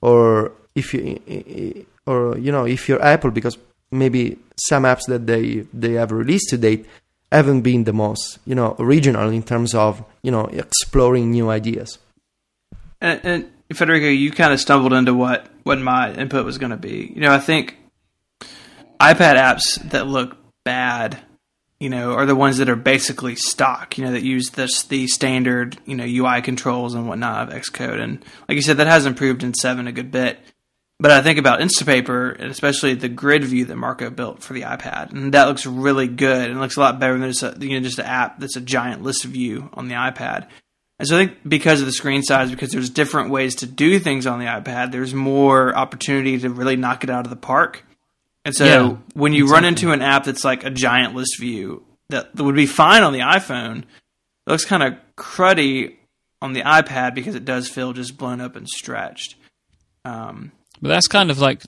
[0.00, 3.56] or if you or you know if you're Apple because
[3.90, 6.86] maybe some apps that they they have released to date
[7.30, 11.98] haven't been the most you know original in terms of you know exploring new ideas.
[13.00, 16.76] And, and Federico, you kind of stumbled into what what my input was going to
[16.76, 17.12] be.
[17.14, 17.76] You know, I think
[19.00, 21.18] iPad apps that look bad,
[21.82, 23.98] you know, are the ones that are basically stock.
[23.98, 28.00] You know, that use this the standard you know UI controls and whatnot of Xcode.
[28.00, 30.38] And like you said, that has improved in seven a good bit.
[31.00, 34.60] But I think about Instapaper, and especially the grid view that Marco built for the
[34.60, 36.48] iPad, and that looks really good.
[36.48, 38.60] And looks a lot better than just a, you know just an app that's a
[38.60, 40.46] giant list view on the iPad.
[41.00, 43.98] And so I think because of the screen size, because there's different ways to do
[43.98, 47.84] things on the iPad, there's more opportunity to really knock it out of the park.
[48.44, 49.54] And so yeah, when you exactly.
[49.54, 53.02] run into an app that's like a giant list view that, that would be fine
[53.02, 55.94] on the iPhone, it looks kind of cruddy
[56.40, 59.36] on the iPad because it does feel just blown up and stretched.
[60.04, 61.62] Um, but that's kind of like,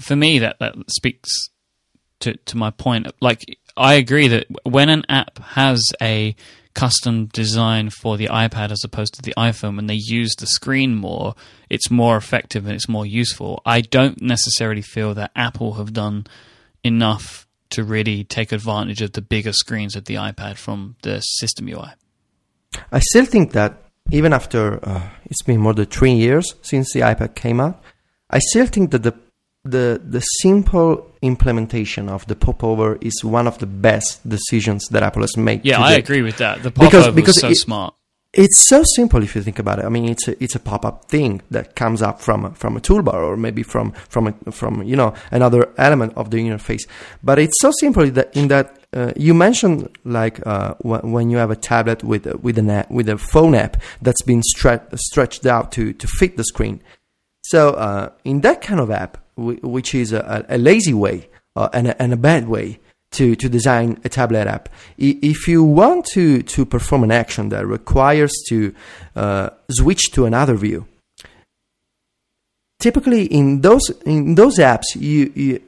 [0.00, 1.28] for me, that, that speaks
[2.20, 3.08] to, to my point.
[3.20, 3.44] Like,
[3.76, 6.34] I agree that when an app has a
[6.76, 10.94] custom design for the iPad as opposed to the iPhone, when they use the screen
[10.94, 11.34] more,
[11.70, 13.62] it's more effective and it's more useful.
[13.64, 16.26] I don't necessarily feel that Apple have done
[16.84, 21.66] enough to really take advantage of the bigger screens of the iPad from the system
[21.66, 21.92] UI.
[22.92, 27.00] I still think that even after uh, it's been more than three years since the
[27.00, 27.82] iPad came out,
[28.28, 29.14] I still think that the
[29.70, 35.22] the the simple implementation of the popover is one of the best decisions that Apple
[35.22, 35.64] has made.
[35.64, 36.62] Yeah, I agree with that.
[36.62, 37.94] The popover because, because so it, smart.
[38.32, 39.86] It's so simple if you think about it.
[39.86, 42.76] I mean, it's a, it's a pop up thing that comes up from a, from
[42.76, 46.82] a toolbar or maybe from from a, from you know another element of the interface.
[47.22, 51.38] But it's so simple that in that uh, you mentioned like uh, w- when you
[51.38, 55.46] have a tablet with with an app, with a phone app that's been stre- stretched
[55.46, 56.82] out to to fit the screen.
[57.42, 61.88] So uh, in that kind of app, which is a, a lazy way uh, and,
[61.88, 62.78] a, and, a, bad way
[63.10, 64.68] to, to design a tablet app,
[64.98, 68.74] if you want to, to perform an action that requires to
[69.14, 70.86] uh, switch to another view,
[72.78, 75.62] typically in those in those apps, you, you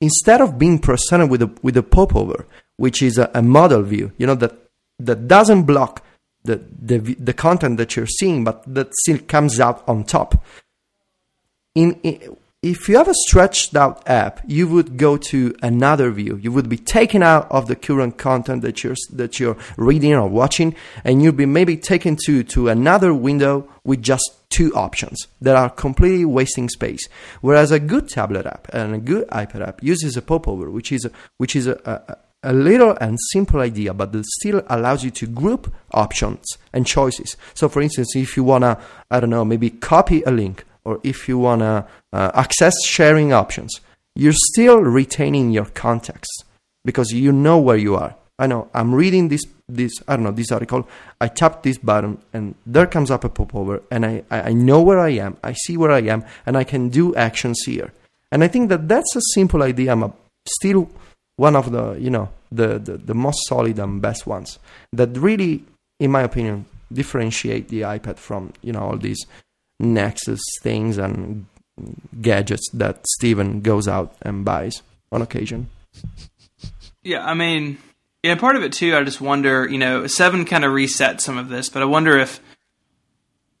[0.00, 2.46] instead of being presented with a with a popover,
[2.76, 4.54] which is a, a model view, you know that
[4.98, 6.04] that doesn't block
[6.44, 10.44] the, the the content that you're seeing, but that still comes out on top.
[11.74, 16.38] In, in if you have a stretched out app, you would go to another view.
[16.40, 20.28] You would be taken out of the current content that you're that you're reading or
[20.28, 25.56] watching, and you'd be maybe taken to to another window with just two options that
[25.56, 27.08] are completely wasting space.
[27.40, 31.04] Whereas a good tablet app and a good iPad app uses a popover, which is
[31.04, 35.10] a, which is a, a, a little and simple idea, but it still allows you
[35.10, 37.36] to group options and choices.
[37.54, 41.28] So, for instance, if you wanna, I don't know, maybe copy a link or if
[41.28, 43.80] you want to uh, access sharing options,
[44.14, 46.44] you're still retaining your context
[46.84, 48.14] because you know where you are.
[48.38, 50.88] I know I'm reading this this I don't know this article.
[51.20, 54.98] I tap this button and there comes up a popover, and I I know where
[54.98, 55.36] I am.
[55.42, 57.92] I see where I am, and I can do actions here.
[58.30, 59.92] And I think that that's a simple idea.
[59.92, 60.12] I'm
[60.46, 60.90] still
[61.36, 64.58] one of the you know the, the the most solid and best ones
[64.92, 65.64] that really,
[66.00, 69.24] in my opinion, differentiate the iPad from you know all these
[69.80, 71.46] Nexus things and
[72.20, 75.68] gadgets that Stephen goes out and buys on occasion.
[77.02, 77.78] Yeah, I mean,
[78.22, 78.96] yeah, part of it too.
[78.96, 82.18] I just wonder, you know, seven kind of reset some of this, but I wonder
[82.18, 82.40] if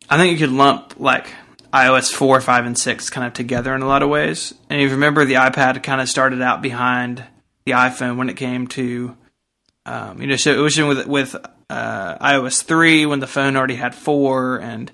[0.08, 1.26] I think you could lump like
[1.72, 4.54] iOS four, five, and six kind of together in a lot of ways.
[4.68, 7.24] And if you remember, the iPad kind of started out behind
[7.64, 9.16] the iPhone when it came to,
[9.86, 11.36] um, you know, so it was with with
[11.70, 14.92] uh, iOS three when the phone already had four, and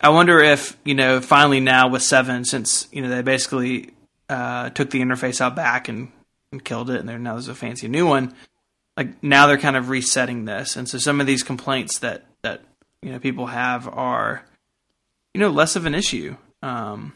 [0.00, 3.90] I wonder if you know finally now with seven, since you know they basically
[4.28, 6.10] uh, took the interface out back and,
[6.52, 8.34] and killed it, and there now there's a fancy new one.
[8.96, 12.62] Like now they're kind of resetting this, and so some of these complaints that that
[13.02, 14.44] you know people have are
[15.34, 16.36] you know less of an issue.
[16.62, 17.12] Um,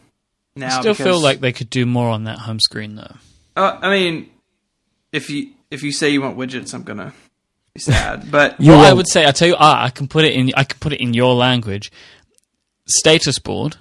[0.54, 3.16] now I still because- feel like they could do more on that home screen though.
[3.56, 4.30] uh, I mean,
[5.12, 7.12] if you if you say you want widgets, I'm gonna
[7.74, 8.30] be sad.
[8.30, 10.52] But well, I would say I tell you, ah, I can put it in.
[10.56, 11.90] I can put it in your language.
[12.86, 13.76] Status board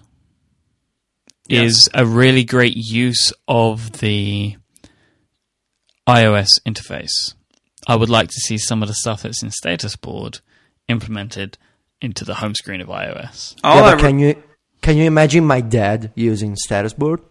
[1.48, 1.64] Yeah.
[1.64, 4.58] is a really great use of the
[6.08, 7.34] iOS interface.
[7.88, 10.40] I would like to see some of the stuff that's in status board
[10.88, 11.58] implemented
[12.02, 13.56] into the home screen of iOS.
[13.64, 14.44] all oh, yeah, but re- can you
[14.82, 17.22] can you imagine my dad using status board?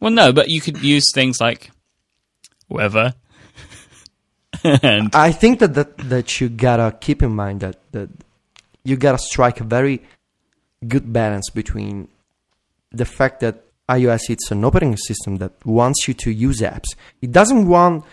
[0.00, 1.70] Well, no, but you could use things like
[2.68, 3.14] weather
[4.64, 8.10] and I think that, that that you gotta keep in mind that that
[8.84, 10.02] you gotta strike a very
[10.86, 12.08] good balance between
[12.90, 16.94] the fact that iOS it's an operating system that wants you to use apps.
[17.22, 18.04] It doesn't want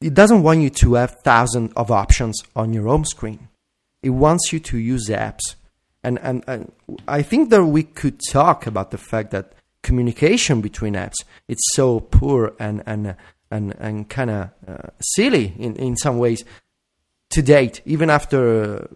[0.00, 3.48] it doesn't want you to have thousands of options on your home screen.
[4.02, 5.56] It wants you to use apps.
[6.04, 6.72] And, and and
[7.06, 9.52] I think that we could talk about the fact that
[9.82, 13.14] communication between apps it's so poor and and
[13.50, 16.44] and and kind of uh, silly in in some ways
[17.30, 18.88] to date, even after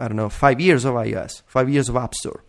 [0.00, 2.42] I don't know five years of iOS, five years of App Store.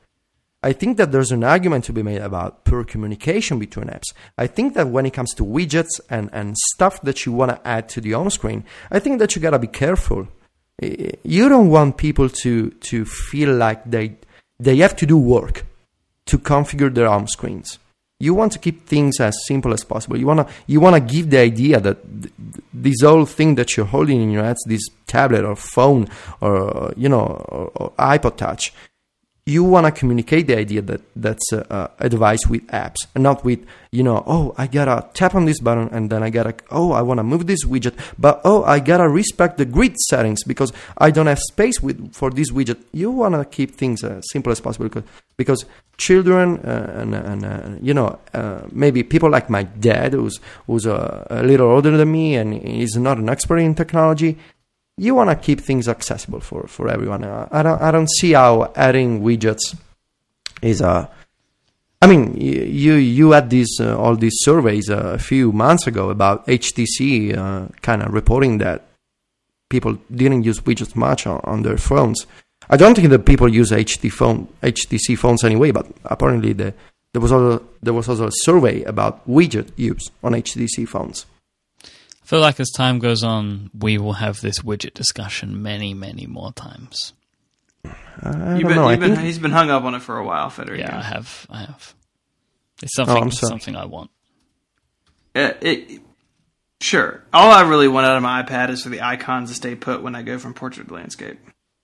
[0.64, 4.14] I think that there's an argument to be made about poor communication between apps.
[4.38, 7.68] I think that when it comes to widgets and, and stuff that you want to
[7.68, 10.28] add to the home screen, I think that you gotta be careful.
[10.80, 14.18] You don't want people to to feel like they
[14.60, 15.66] they have to do work
[16.28, 17.80] to configure their home screens.
[18.22, 20.18] You want to keep things as simple as possible.
[20.18, 23.86] You wanna you wanna give the idea that th- th- this whole thing that you're
[23.86, 26.08] holding in your hands, this tablet or phone
[26.40, 28.74] or you know or, or iPod Touch,
[29.52, 33.44] you want to communicate the idea that that's a, a, a with apps and not
[33.44, 33.60] with
[33.92, 37.02] you know oh i gotta tap on this button and then i gotta oh i
[37.02, 41.12] want to move this widget but oh i gotta respect the grid settings because i
[41.12, 42.80] don't have space with for this widget.
[42.92, 45.04] You want to keep things as simple as possible because
[45.38, 45.66] because
[45.98, 50.86] children uh, and, and uh, you know uh, maybe people like my dad who's who's
[50.86, 54.38] uh, a little older than me and is not an expert in technology
[55.02, 57.24] you want to keep things accessible for, for everyone.
[57.24, 59.76] Uh, I don't I don't see how adding widgets
[60.62, 61.10] is a.
[62.04, 66.12] I mean, you you had these uh, all these surveys uh, a few months ago
[66.12, 68.86] about HTC uh, kind of reporting that
[69.70, 72.28] people didn't use widgets much on, on their phones.
[72.70, 76.76] I don't think that people use HT phone HTC phones anyway, but apparently the,
[77.14, 81.26] there was also there was also a survey about widget use on HTC phones.
[82.32, 86.28] I feel like as time goes on, we will have this widget discussion many, many
[86.28, 87.12] more times.
[87.84, 87.90] I
[88.56, 88.88] you've don't been, know.
[88.88, 90.82] I you've been, think he's been hung up on it for a while, Federico.
[90.82, 91.46] Yeah, I have.
[91.50, 91.94] I have.
[92.82, 93.22] It's something.
[93.22, 93.50] I'm sorry.
[93.50, 94.12] something I want.
[95.36, 96.00] Uh, it,
[96.80, 97.22] sure.
[97.34, 100.02] All I really want out of my iPad is for the icons to stay put
[100.02, 101.38] when I go from portrait to landscape.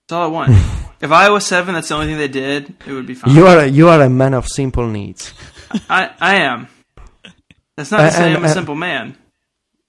[0.07, 0.51] That's all I want.
[1.01, 3.35] if iOS seven, that's the only thing they did, it would be fine.
[3.35, 5.33] you are a, you are a man of simple needs.
[5.89, 6.69] I I am.
[7.75, 9.17] That's not Uh, to say I'm a simple man.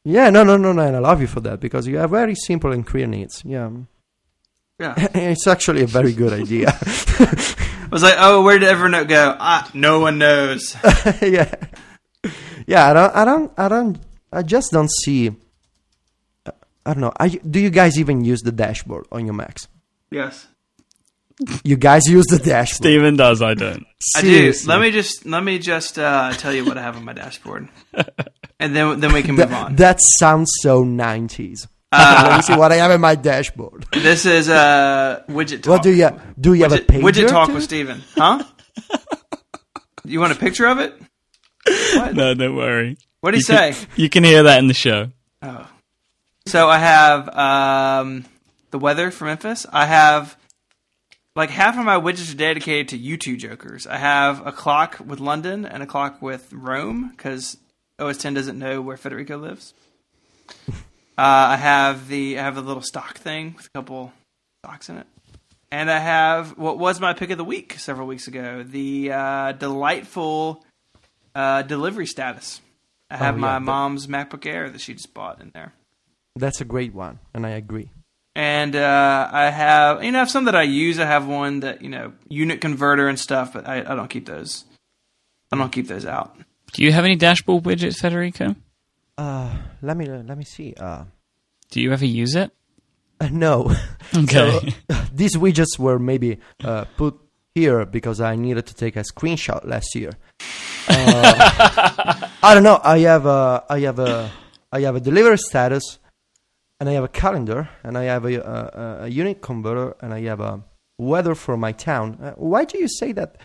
[0.08, 2.34] Yeah, no, no, no, no, and I love you for that because you have very
[2.34, 3.42] simple and clear needs.
[3.44, 3.68] Yeah,
[4.80, 4.94] Yeah.
[5.14, 6.68] it's actually a very good idea.
[7.20, 9.36] I was like, oh, where did Evernote go?
[9.38, 10.74] Ah, no one knows.
[11.20, 11.52] yeah,
[12.66, 12.88] yeah.
[12.90, 13.98] I don't, I don't, I don't,
[14.32, 15.28] I just don't see.
[16.46, 16.52] uh,
[16.86, 17.12] I don't know.
[17.18, 19.68] I, do you guys even use the dashboard on your Macs?
[20.10, 20.46] yes,
[21.62, 22.76] You guys use the dashboard.
[22.76, 23.40] Stephen does.
[23.42, 23.86] I don't.
[24.16, 24.52] I do.
[24.66, 27.68] Let me just let me just uh, tell you what I have on my dashboard,
[28.60, 29.76] and then then we can move That, on.
[29.76, 31.68] that sounds so nineties.
[31.92, 33.86] Uh, Let me see what I have in my dashboard.
[33.92, 35.70] This is uh, widget talk.
[35.74, 36.10] What do you
[36.40, 36.54] do?
[36.54, 37.54] You have a widget, pager widget talk too?
[37.54, 38.02] with Stephen.
[38.16, 38.42] Huh?
[40.04, 40.94] you want a picture of it?
[42.14, 42.96] No, don't worry.
[43.20, 43.72] What do he You say?
[43.72, 45.10] can, you can hear that in the show.
[45.42, 45.68] Oh.
[46.46, 48.24] So I have um,
[48.70, 49.66] the weather for Memphis.
[49.72, 50.36] I have
[51.38, 53.86] like half of my widgets are dedicated to you two jokers.
[53.86, 57.56] I have a clock with London and a clock with Rome because
[57.98, 59.72] OS 10 doesn't know where Federico lives.
[61.18, 64.12] Uh, I have the I have the little stock thing with a couple
[64.64, 65.06] stocks in it,
[65.72, 68.62] and I have what was my pick of the week several weeks ago.
[68.62, 70.64] The uh, delightful
[71.34, 72.60] uh, delivery status.
[73.10, 75.72] I have Oh, yeah, my that- mom's MacBook Air that she just bought in there.
[76.36, 77.90] That's a great one, and I agree.
[78.38, 81.00] And uh, I have, you know, I have some that I use.
[81.00, 84.26] I have one that, you know, unit converter and stuff, but I, I don't keep
[84.26, 84.64] those.
[85.50, 86.38] I don't keep those out.
[86.72, 88.54] Do you have any dashboard widgets, Federico?
[89.16, 90.72] Uh, let me let me see.
[90.78, 91.06] Uh,
[91.72, 92.52] Do you ever use it?
[93.20, 93.74] Uh, no.
[94.16, 94.72] Okay.
[94.88, 97.18] So, these widgets were maybe uh, put
[97.56, 100.12] here because I needed to take a screenshot last year.
[100.88, 102.80] Uh, I don't know.
[102.82, 104.30] I have a, I have a,
[104.72, 105.98] I have a delivery status,
[106.80, 110.20] and I have a calendar, and I have a, a, a unit converter, and I
[110.22, 110.62] have a
[110.98, 112.18] weather for my town.
[112.22, 113.36] Uh, why do you say that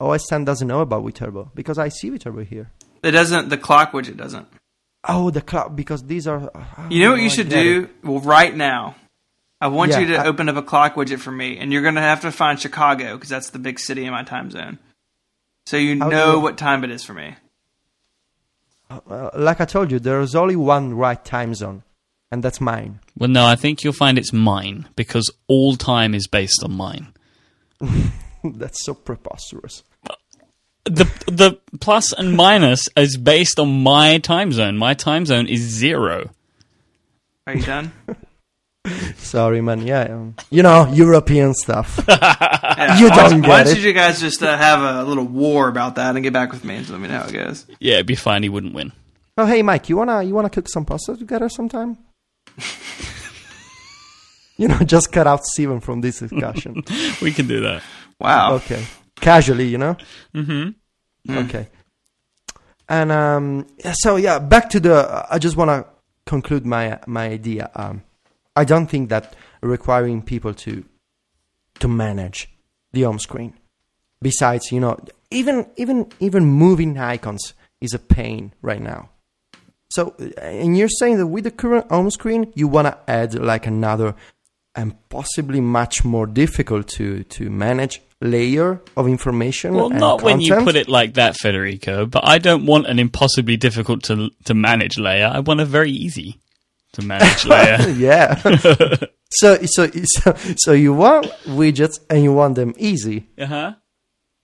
[0.00, 1.50] OS 10 doesn't know about Viterbo?
[1.54, 2.70] Because I see Viterbo here.
[3.02, 3.48] It doesn't.
[3.48, 4.48] The clock widget doesn't.
[5.08, 5.76] Oh, the clock.
[5.76, 6.50] Because these are.
[6.54, 7.84] oh, You know what you I should do?
[7.84, 8.06] it.
[8.06, 8.96] Well, right now,
[9.60, 11.82] I want Yeah, you to I- open up a clock widget for me, and you're
[11.82, 14.78] going to have to find Chicago because that's the big city in my time zone.
[15.66, 17.34] So you know you- what time it is for me.
[18.90, 21.82] Uh, like I told you, there is only one right time zone,
[22.36, 23.00] and that's mine.
[23.18, 27.08] well, no, I think you'll find it's mine because all time is based on mine.
[28.44, 29.82] that's so preposterous.
[30.84, 34.76] The the plus and minus is based on my time zone.
[34.76, 36.30] My time zone is zero.
[37.46, 37.92] Are you done?
[39.16, 39.84] Sorry, man.
[39.86, 41.98] Yeah, um, you know European stuff.
[42.76, 42.98] Yeah.
[42.98, 43.82] You Why- don't Why get don't it.
[43.84, 46.76] you guys just uh, have a little war about that and get back with me
[46.76, 47.64] and let me know how it goes?
[47.80, 48.42] Yeah, it'd be fine.
[48.42, 48.92] He wouldn't win.
[49.38, 51.96] oh, hey, Myke, you wanna you wanna cook some pasta together sometime?
[54.56, 56.82] you know, just cut out Stephen from this discussion.
[57.22, 57.82] We can do that.
[58.20, 58.54] Wow.
[58.54, 58.84] okay,
[59.16, 59.96] casually, you know.
[60.34, 61.38] Mm-hmm.
[61.38, 61.68] Okay.
[62.88, 65.26] And um, so yeah, back to the.
[65.28, 65.86] I just want to
[66.24, 67.70] conclude my my idea.
[67.74, 68.02] Um,
[68.54, 70.84] I don't think that requiring people to
[71.80, 72.48] to manage
[72.92, 73.54] the home screen,
[74.22, 74.98] besides you know,
[75.30, 79.10] even even even moving icons is a pain right now.
[79.96, 83.66] So, and you're saying that with the current home screen, you want to add like
[83.66, 84.14] another
[84.74, 89.72] and possibly much more difficult to to manage layer of information.
[89.74, 92.04] Well, not when you put it like that, Federico.
[92.04, 95.30] But I don't want an impossibly difficult to to manage layer.
[95.32, 96.40] I want a very easy
[96.92, 97.78] to manage layer.
[97.96, 98.34] yeah.
[99.30, 103.28] so, so, so, so you want widgets and you want them easy.
[103.38, 103.74] uh huh.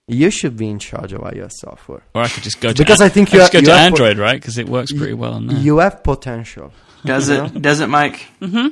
[0.07, 2.03] You should be in charge of iOS software.
[2.13, 3.71] Or I could just go to Because I think you just ha- go you to
[3.71, 4.39] have po- Android, right?
[4.39, 5.57] Because it works pretty well on there.
[5.57, 6.73] You have potential.
[7.05, 7.61] Does it?
[7.61, 8.19] Does it, Myke?
[8.41, 8.67] Mm-hmm.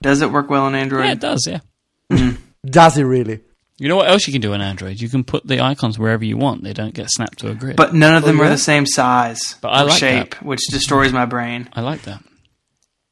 [0.00, 1.04] Does it work well on Android?
[1.04, 1.46] yeah, it does.
[1.46, 2.32] Yeah.
[2.64, 3.40] Does it really?
[3.78, 5.00] You know what else you can do on Android?
[5.00, 6.62] You can put the icons wherever you want.
[6.62, 7.76] They don't get snapped to a grid.
[7.76, 10.60] But none of them Oh, are the same size But I or like shape, which
[10.70, 11.68] destroys my brain.
[11.72, 12.22] I like that.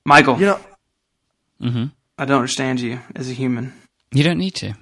[0.04, 0.61] Michael, You know,
[1.62, 1.84] mm-hmm.
[2.18, 3.72] I don't understand you as a human.
[4.12, 4.74] You don't need to.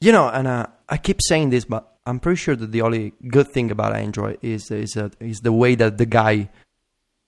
[0.00, 3.12] You know, and uh, I keep saying this, but I'm pretty sure that the only
[3.28, 6.48] good thing about Android is is uh, is the way that the guy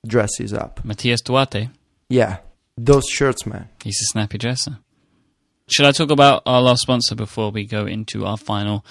[0.07, 0.85] dresses up.
[0.85, 1.69] Matias Duarte.
[2.09, 2.39] Yeah,
[2.77, 3.69] those shirts, man.
[3.85, 4.79] He's a snappy dresser.
[5.71, 8.85] Should I talk about our last sponsor before we go into our final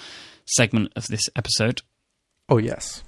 [0.46, 1.82] segment of this episode?
[2.48, 3.04] Oh yes.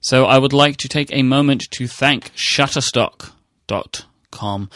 [0.00, 4.70] So I would like to take a moment to thank Shutterstock.com.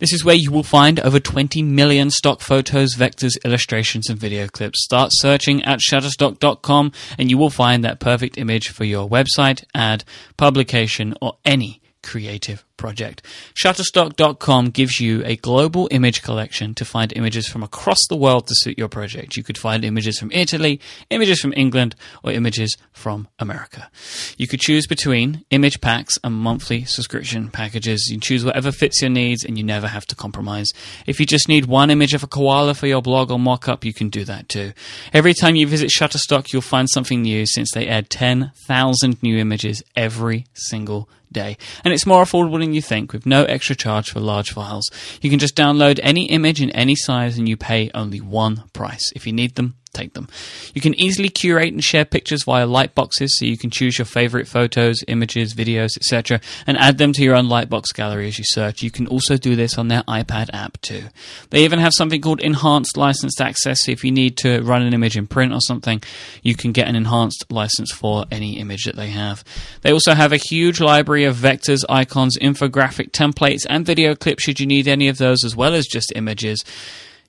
[0.00, 4.48] This is where you will find over 20 million stock photos, vectors, illustrations, and video
[4.48, 4.82] clips.
[4.82, 10.04] Start searching at Shutterstock.com and you will find that perfect image for your website, ad,
[10.38, 13.22] publication, or any creative project.
[13.54, 18.54] Shutterstock.com gives you a global image collection to find images from across the world to
[18.56, 19.36] suit your project.
[19.36, 23.90] You could find images from Italy, images from England, or images from America.
[24.38, 28.08] You could choose between image packs and monthly subscription packages.
[28.10, 30.70] You choose whatever fits your needs and you never have to compromise.
[31.06, 33.92] If you just need one image of a koala for your blog or mock-up, you
[33.92, 34.72] can do that too.
[35.12, 39.82] Every time you visit Shutterstock, you'll find something new since they add 10,000 new images
[39.94, 41.56] every single day.
[41.84, 44.90] And it's more affordable than you think with no extra charge for large files.
[45.20, 49.12] You can just download any image in any size and you pay only one price.
[49.14, 50.28] If you need them, take them.
[50.74, 54.46] You can easily curate and share pictures via lightboxes so you can choose your favorite
[54.46, 56.40] photos, images, videos, etc.
[56.66, 58.82] and add them to your own lightbox gallery as you search.
[58.82, 61.04] You can also do this on their iPad app too.
[61.50, 63.84] They even have something called enhanced licensed access.
[63.84, 66.02] So if you need to run an image in print or something,
[66.42, 69.44] you can get an enhanced license for any image that they have.
[69.82, 74.60] They also have a huge library of vectors, icons, infographic templates, and video clips should
[74.60, 76.64] you need any of those as well as just images.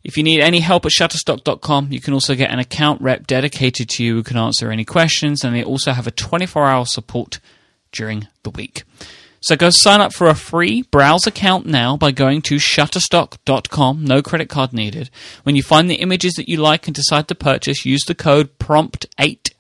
[0.04, 3.90] If you need any help at Shutterstock.com, you can also get an account rep dedicated
[3.90, 7.40] to you who can answer any questions, and they also have a 24 hour support
[7.92, 8.84] during the week.
[9.42, 14.22] So go sign up for a free browse account now by going to Shutterstock.com, no
[14.22, 15.10] credit card needed.
[15.44, 18.60] When you find the images that you like and decide to purchase, use the code
[18.60, 19.52] PROMPT8.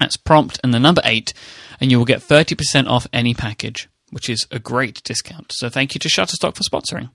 [0.00, 1.32] That's prompt and the number 8,
[1.80, 5.52] and you will get 30% off any package, which is a great discount.
[5.52, 7.10] So thank you to Shutterstock for sponsoring.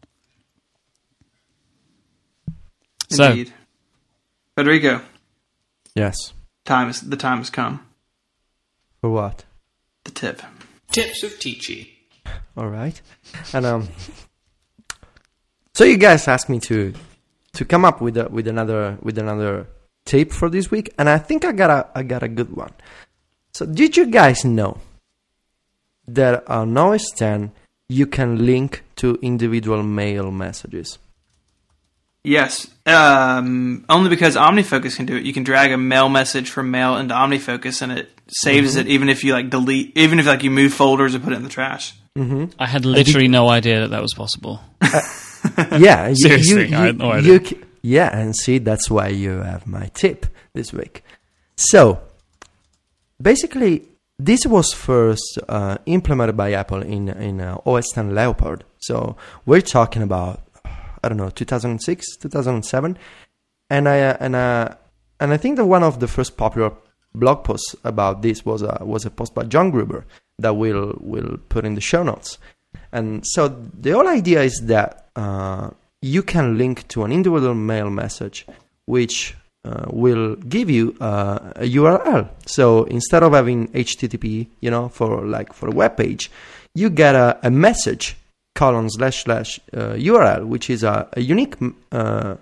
[3.09, 3.53] So- Indeed.
[4.55, 5.01] Federico,
[5.95, 6.33] Yes.
[6.63, 7.85] time is the time has come.
[9.01, 9.43] For what?
[10.05, 10.41] The tip.
[10.91, 11.89] Tips of Teachy.
[12.55, 12.99] All right.
[13.53, 13.87] And um,
[15.73, 16.93] So you guys asked me to
[17.53, 19.67] to come up with a, with another with another
[20.05, 22.71] tip for this week, and I think I got a I got a good one.
[23.53, 24.77] So did you guys know
[26.07, 27.51] that on OS 10
[27.89, 30.97] you can link to individual mail messages?
[32.25, 35.23] Yes, um, only because OmniFocus can do it.
[35.23, 39.09] You can drag a mail message from Mail into OmniFocus, and it saves it, even
[39.09, 41.49] if you like delete, even if like you move folders or put it in the
[41.49, 41.93] trash.
[42.17, 42.45] Mm-hmm.
[42.59, 44.61] I had literally no idea that that was possible.
[45.79, 47.33] yeah, you, Seriously, you, I had no idea.
[47.33, 51.03] you yeah, and see, that's why you have my tip this week.
[51.55, 52.01] So,
[53.21, 53.83] basically,
[54.17, 58.63] this was first uh, implemented by Apple in in uh, OS 10 Leopard.
[58.79, 60.41] So we're talking about
[61.05, 62.97] I don't know 2006, 2007,
[63.69, 64.69] and I uh, and uh,
[65.19, 66.71] and I think that one of the first popular
[67.13, 70.05] blog posts about this was a was a post by John Gruber
[70.39, 72.39] that we'll will put in the show notes.
[72.91, 75.69] And so the whole idea is that uh,
[76.01, 78.47] you can link to an individual mail message,
[78.85, 82.29] which uh, will give you uh, a URL.
[82.47, 86.31] So instead of having HTTP, you know, for like for a web page,
[86.73, 88.17] you get a, a message
[88.55, 91.55] colon slash slash uh, URL, which is a, a unique
[91.91, 92.35] uh,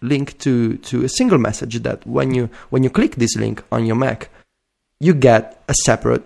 [0.00, 3.84] link to to a single message that when you when you click this link on
[3.84, 4.30] your Mac,
[5.00, 6.24] you get a separate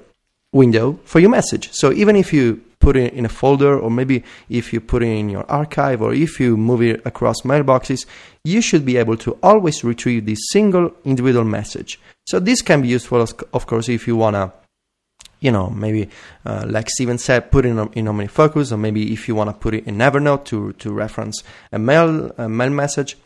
[0.52, 1.72] window for your message.
[1.72, 5.08] So even if you put it in a folder, or maybe if you put it
[5.08, 8.06] in your archive, or if you move it across mailboxes,
[8.44, 11.98] you should be able to always retrieve this single individual message.
[12.26, 14.52] So this can be useful, of- course, if you wanna,
[15.46, 16.02] you know, maybe
[16.44, 19.72] uh, like Stephen said, put it in in OmniFocus, or maybe if you wanna put
[19.78, 21.36] it in Evernote to to reference
[21.70, 23.16] a mail a mail message.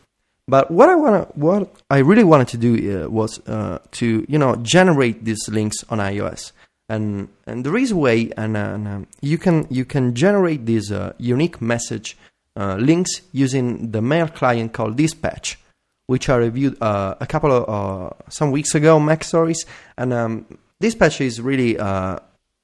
[0.47, 4.37] But what I wanna, what I really wanted to do uh, was uh, to, you
[4.37, 6.51] know, generate these links on iOS,
[6.89, 10.65] and and there is a way, and, uh, and um, you can you can generate
[10.65, 12.17] these uh, unique message
[12.55, 15.57] uh, links using the mail client called Dispatch,
[16.05, 19.65] which I reviewed uh, a couple of uh, some weeks ago, MacStories,
[19.97, 20.45] and um,
[20.81, 22.17] Dispatch is really uh,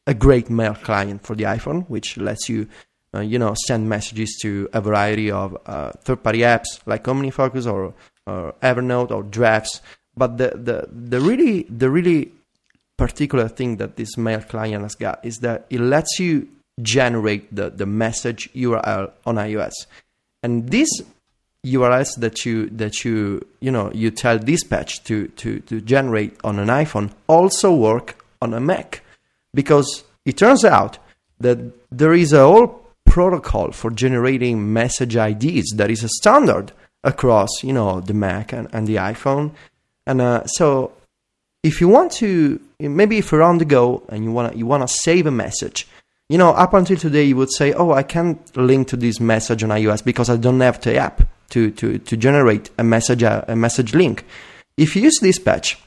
[0.06, 2.68] a great mail client for the iPhone, which lets you
[3.14, 7.94] uh, you know, send messages to a variety of uh, third-party apps like OmniFocus or,
[8.26, 9.81] or Evernote or Drafts.
[10.15, 12.31] But the, the, the really the really
[12.98, 16.48] particular thing that this mail client has got is that it lets you
[16.81, 19.73] generate the, the message URL on iOS.
[20.44, 20.89] And these
[21.73, 26.60] URLs that you that you you know you tell dispatch to, to, to generate on
[26.60, 29.02] an iPhone also work on a Mac.
[29.53, 30.98] Because it turns out
[31.39, 31.57] that
[31.91, 36.72] there is a whole protocol for generating message IDs that is a standard
[37.03, 39.52] across, you know, the Mac and, and the iPhone.
[40.06, 40.91] And uh, so,
[41.64, 44.88] if you want to, maybe if you're on the go and you wanna you wanna
[44.88, 45.88] save a message,
[46.30, 49.64] you know, up until today you would say, oh, I can't link to this message
[49.64, 53.55] on iOS because I don't have the app to to to generate a message a
[53.55, 54.25] message link.
[54.77, 55.77] If you use Dispatch,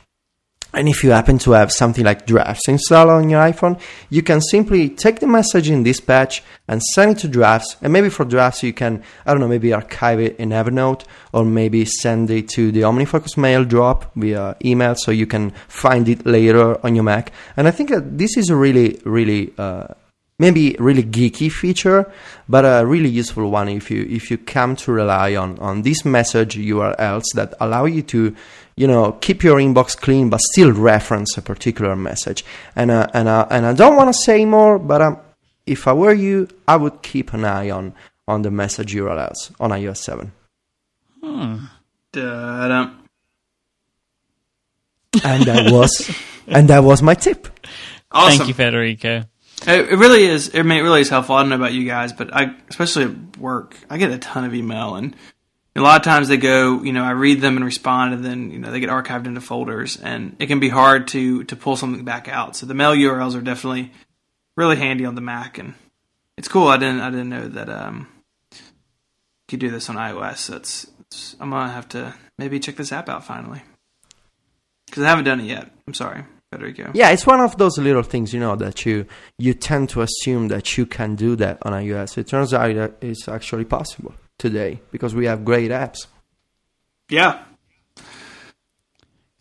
[0.73, 4.41] and if you happen to have something like Drafts installed on your iPhone, you can
[4.41, 7.77] simply take the message in Dispatch and send it to Drafts.
[7.83, 11.45] And maybe for Drafts, you can, I don't know, maybe archive it in Evernote or
[11.45, 16.25] maybe send it to the OmniFocus mail drop via email so you can find it
[16.25, 17.33] later on your Mac.
[17.57, 19.89] And I think that this is a really, really, uh,
[20.41, 22.11] maybe really geeky feature,
[22.49, 26.05] but a really useful one if you if you come to rely on on these
[26.05, 28.35] message URLs that allow you to
[28.75, 32.45] you know keep your inbox clean but still reference a particular message.
[32.75, 35.19] And uh, and uh, and I don't want to say more, but um,
[35.67, 37.95] if I were you, I would keep an eye on
[38.27, 40.33] on the message URLs on iOS seven.
[42.13, 42.97] Da-dum.
[45.23, 46.11] And that was
[46.47, 47.47] and that was my tip.
[48.11, 48.39] Awesome.
[48.39, 49.25] Thank you, Federico.
[49.67, 50.51] It, it really is.
[50.55, 51.35] I mean, it really is helpful.
[51.35, 54.45] I don't know about you guys, but I, especially at work, I get a ton
[54.45, 55.15] of email, and
[55.77, 58.51] a lot of times they go, you know, I read them and respond, and then
[58.51, 61.77] you know they get archived into folders, and it can be hard to to pull
[61.77, 62.57] something back out.
[62.57, 63.93] So the mail URLs are definitely
[64.57, 65.75] really handy on the Mac, and
[66.37, 66.69] it's cool.
[66.69, 68.09] I didn't I didn't know that um
[68.53, 68.59] you
[69.49, 70.39] could do this on iOS.
[70.39, 73.63] So it's, it's I'm gonna have to maybe check this app out finally
[74.87, 75.71] because I haven't done it yet.
[75.87, 76.91] I'm sorry, Federico.
[76.95, 79.07] Yeah, it's one of those little things, you know, that you
[79.39, 82.19] you tend to assume that you can do that on iOS.
[82.19, 86.07] It turns out that it's actually possible today because we have great apps.
[87.09, 87.45] Yeah.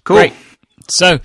[0.03, 0.18] Cool.
[0.18, 0.34] Great.
[0.90, 1.19] So,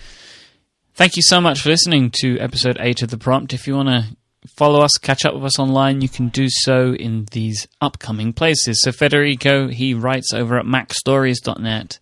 [0.94, 3.52] thank you so much for listening to episode 8 of The Prompt.
[3.52, 4.16] If you want to
[4.56, 8.82] follow us, catch up with us online, you can do so in these upcoming places.
[8.82, 11.98] So, Federico, he writes over at macstories.net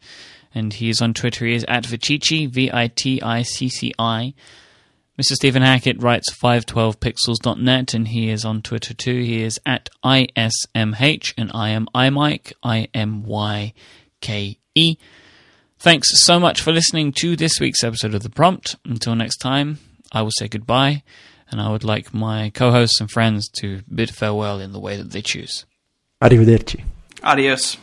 [0.55, 1.47] and he is on Twitter.
[1.47, 4.35] He is at Viticci, V I T I C C I.
[5.20, 5.35] Mr.
[5.35, 9.20] Stephen Hackett writes 512pixels.net and he is on Twitter too.
[9.20, 13.74] He is at ISMH and I am iMyke, I M Y
[14.20, 14.97] K E.
[15.79, 18.77] Thanks so much for listening to this week's episode of The Prompt.
[18.85, 19.79] Until next time,
[20.12, 21.03] I will say goodbye
[21.51, 24.97] and I would like my co hosts and friends to bid farewell in the way
[24.97, 25.66] that they choose.
[26.23, 26.85] Arrivederci.
[27.23, 27.77] Adios.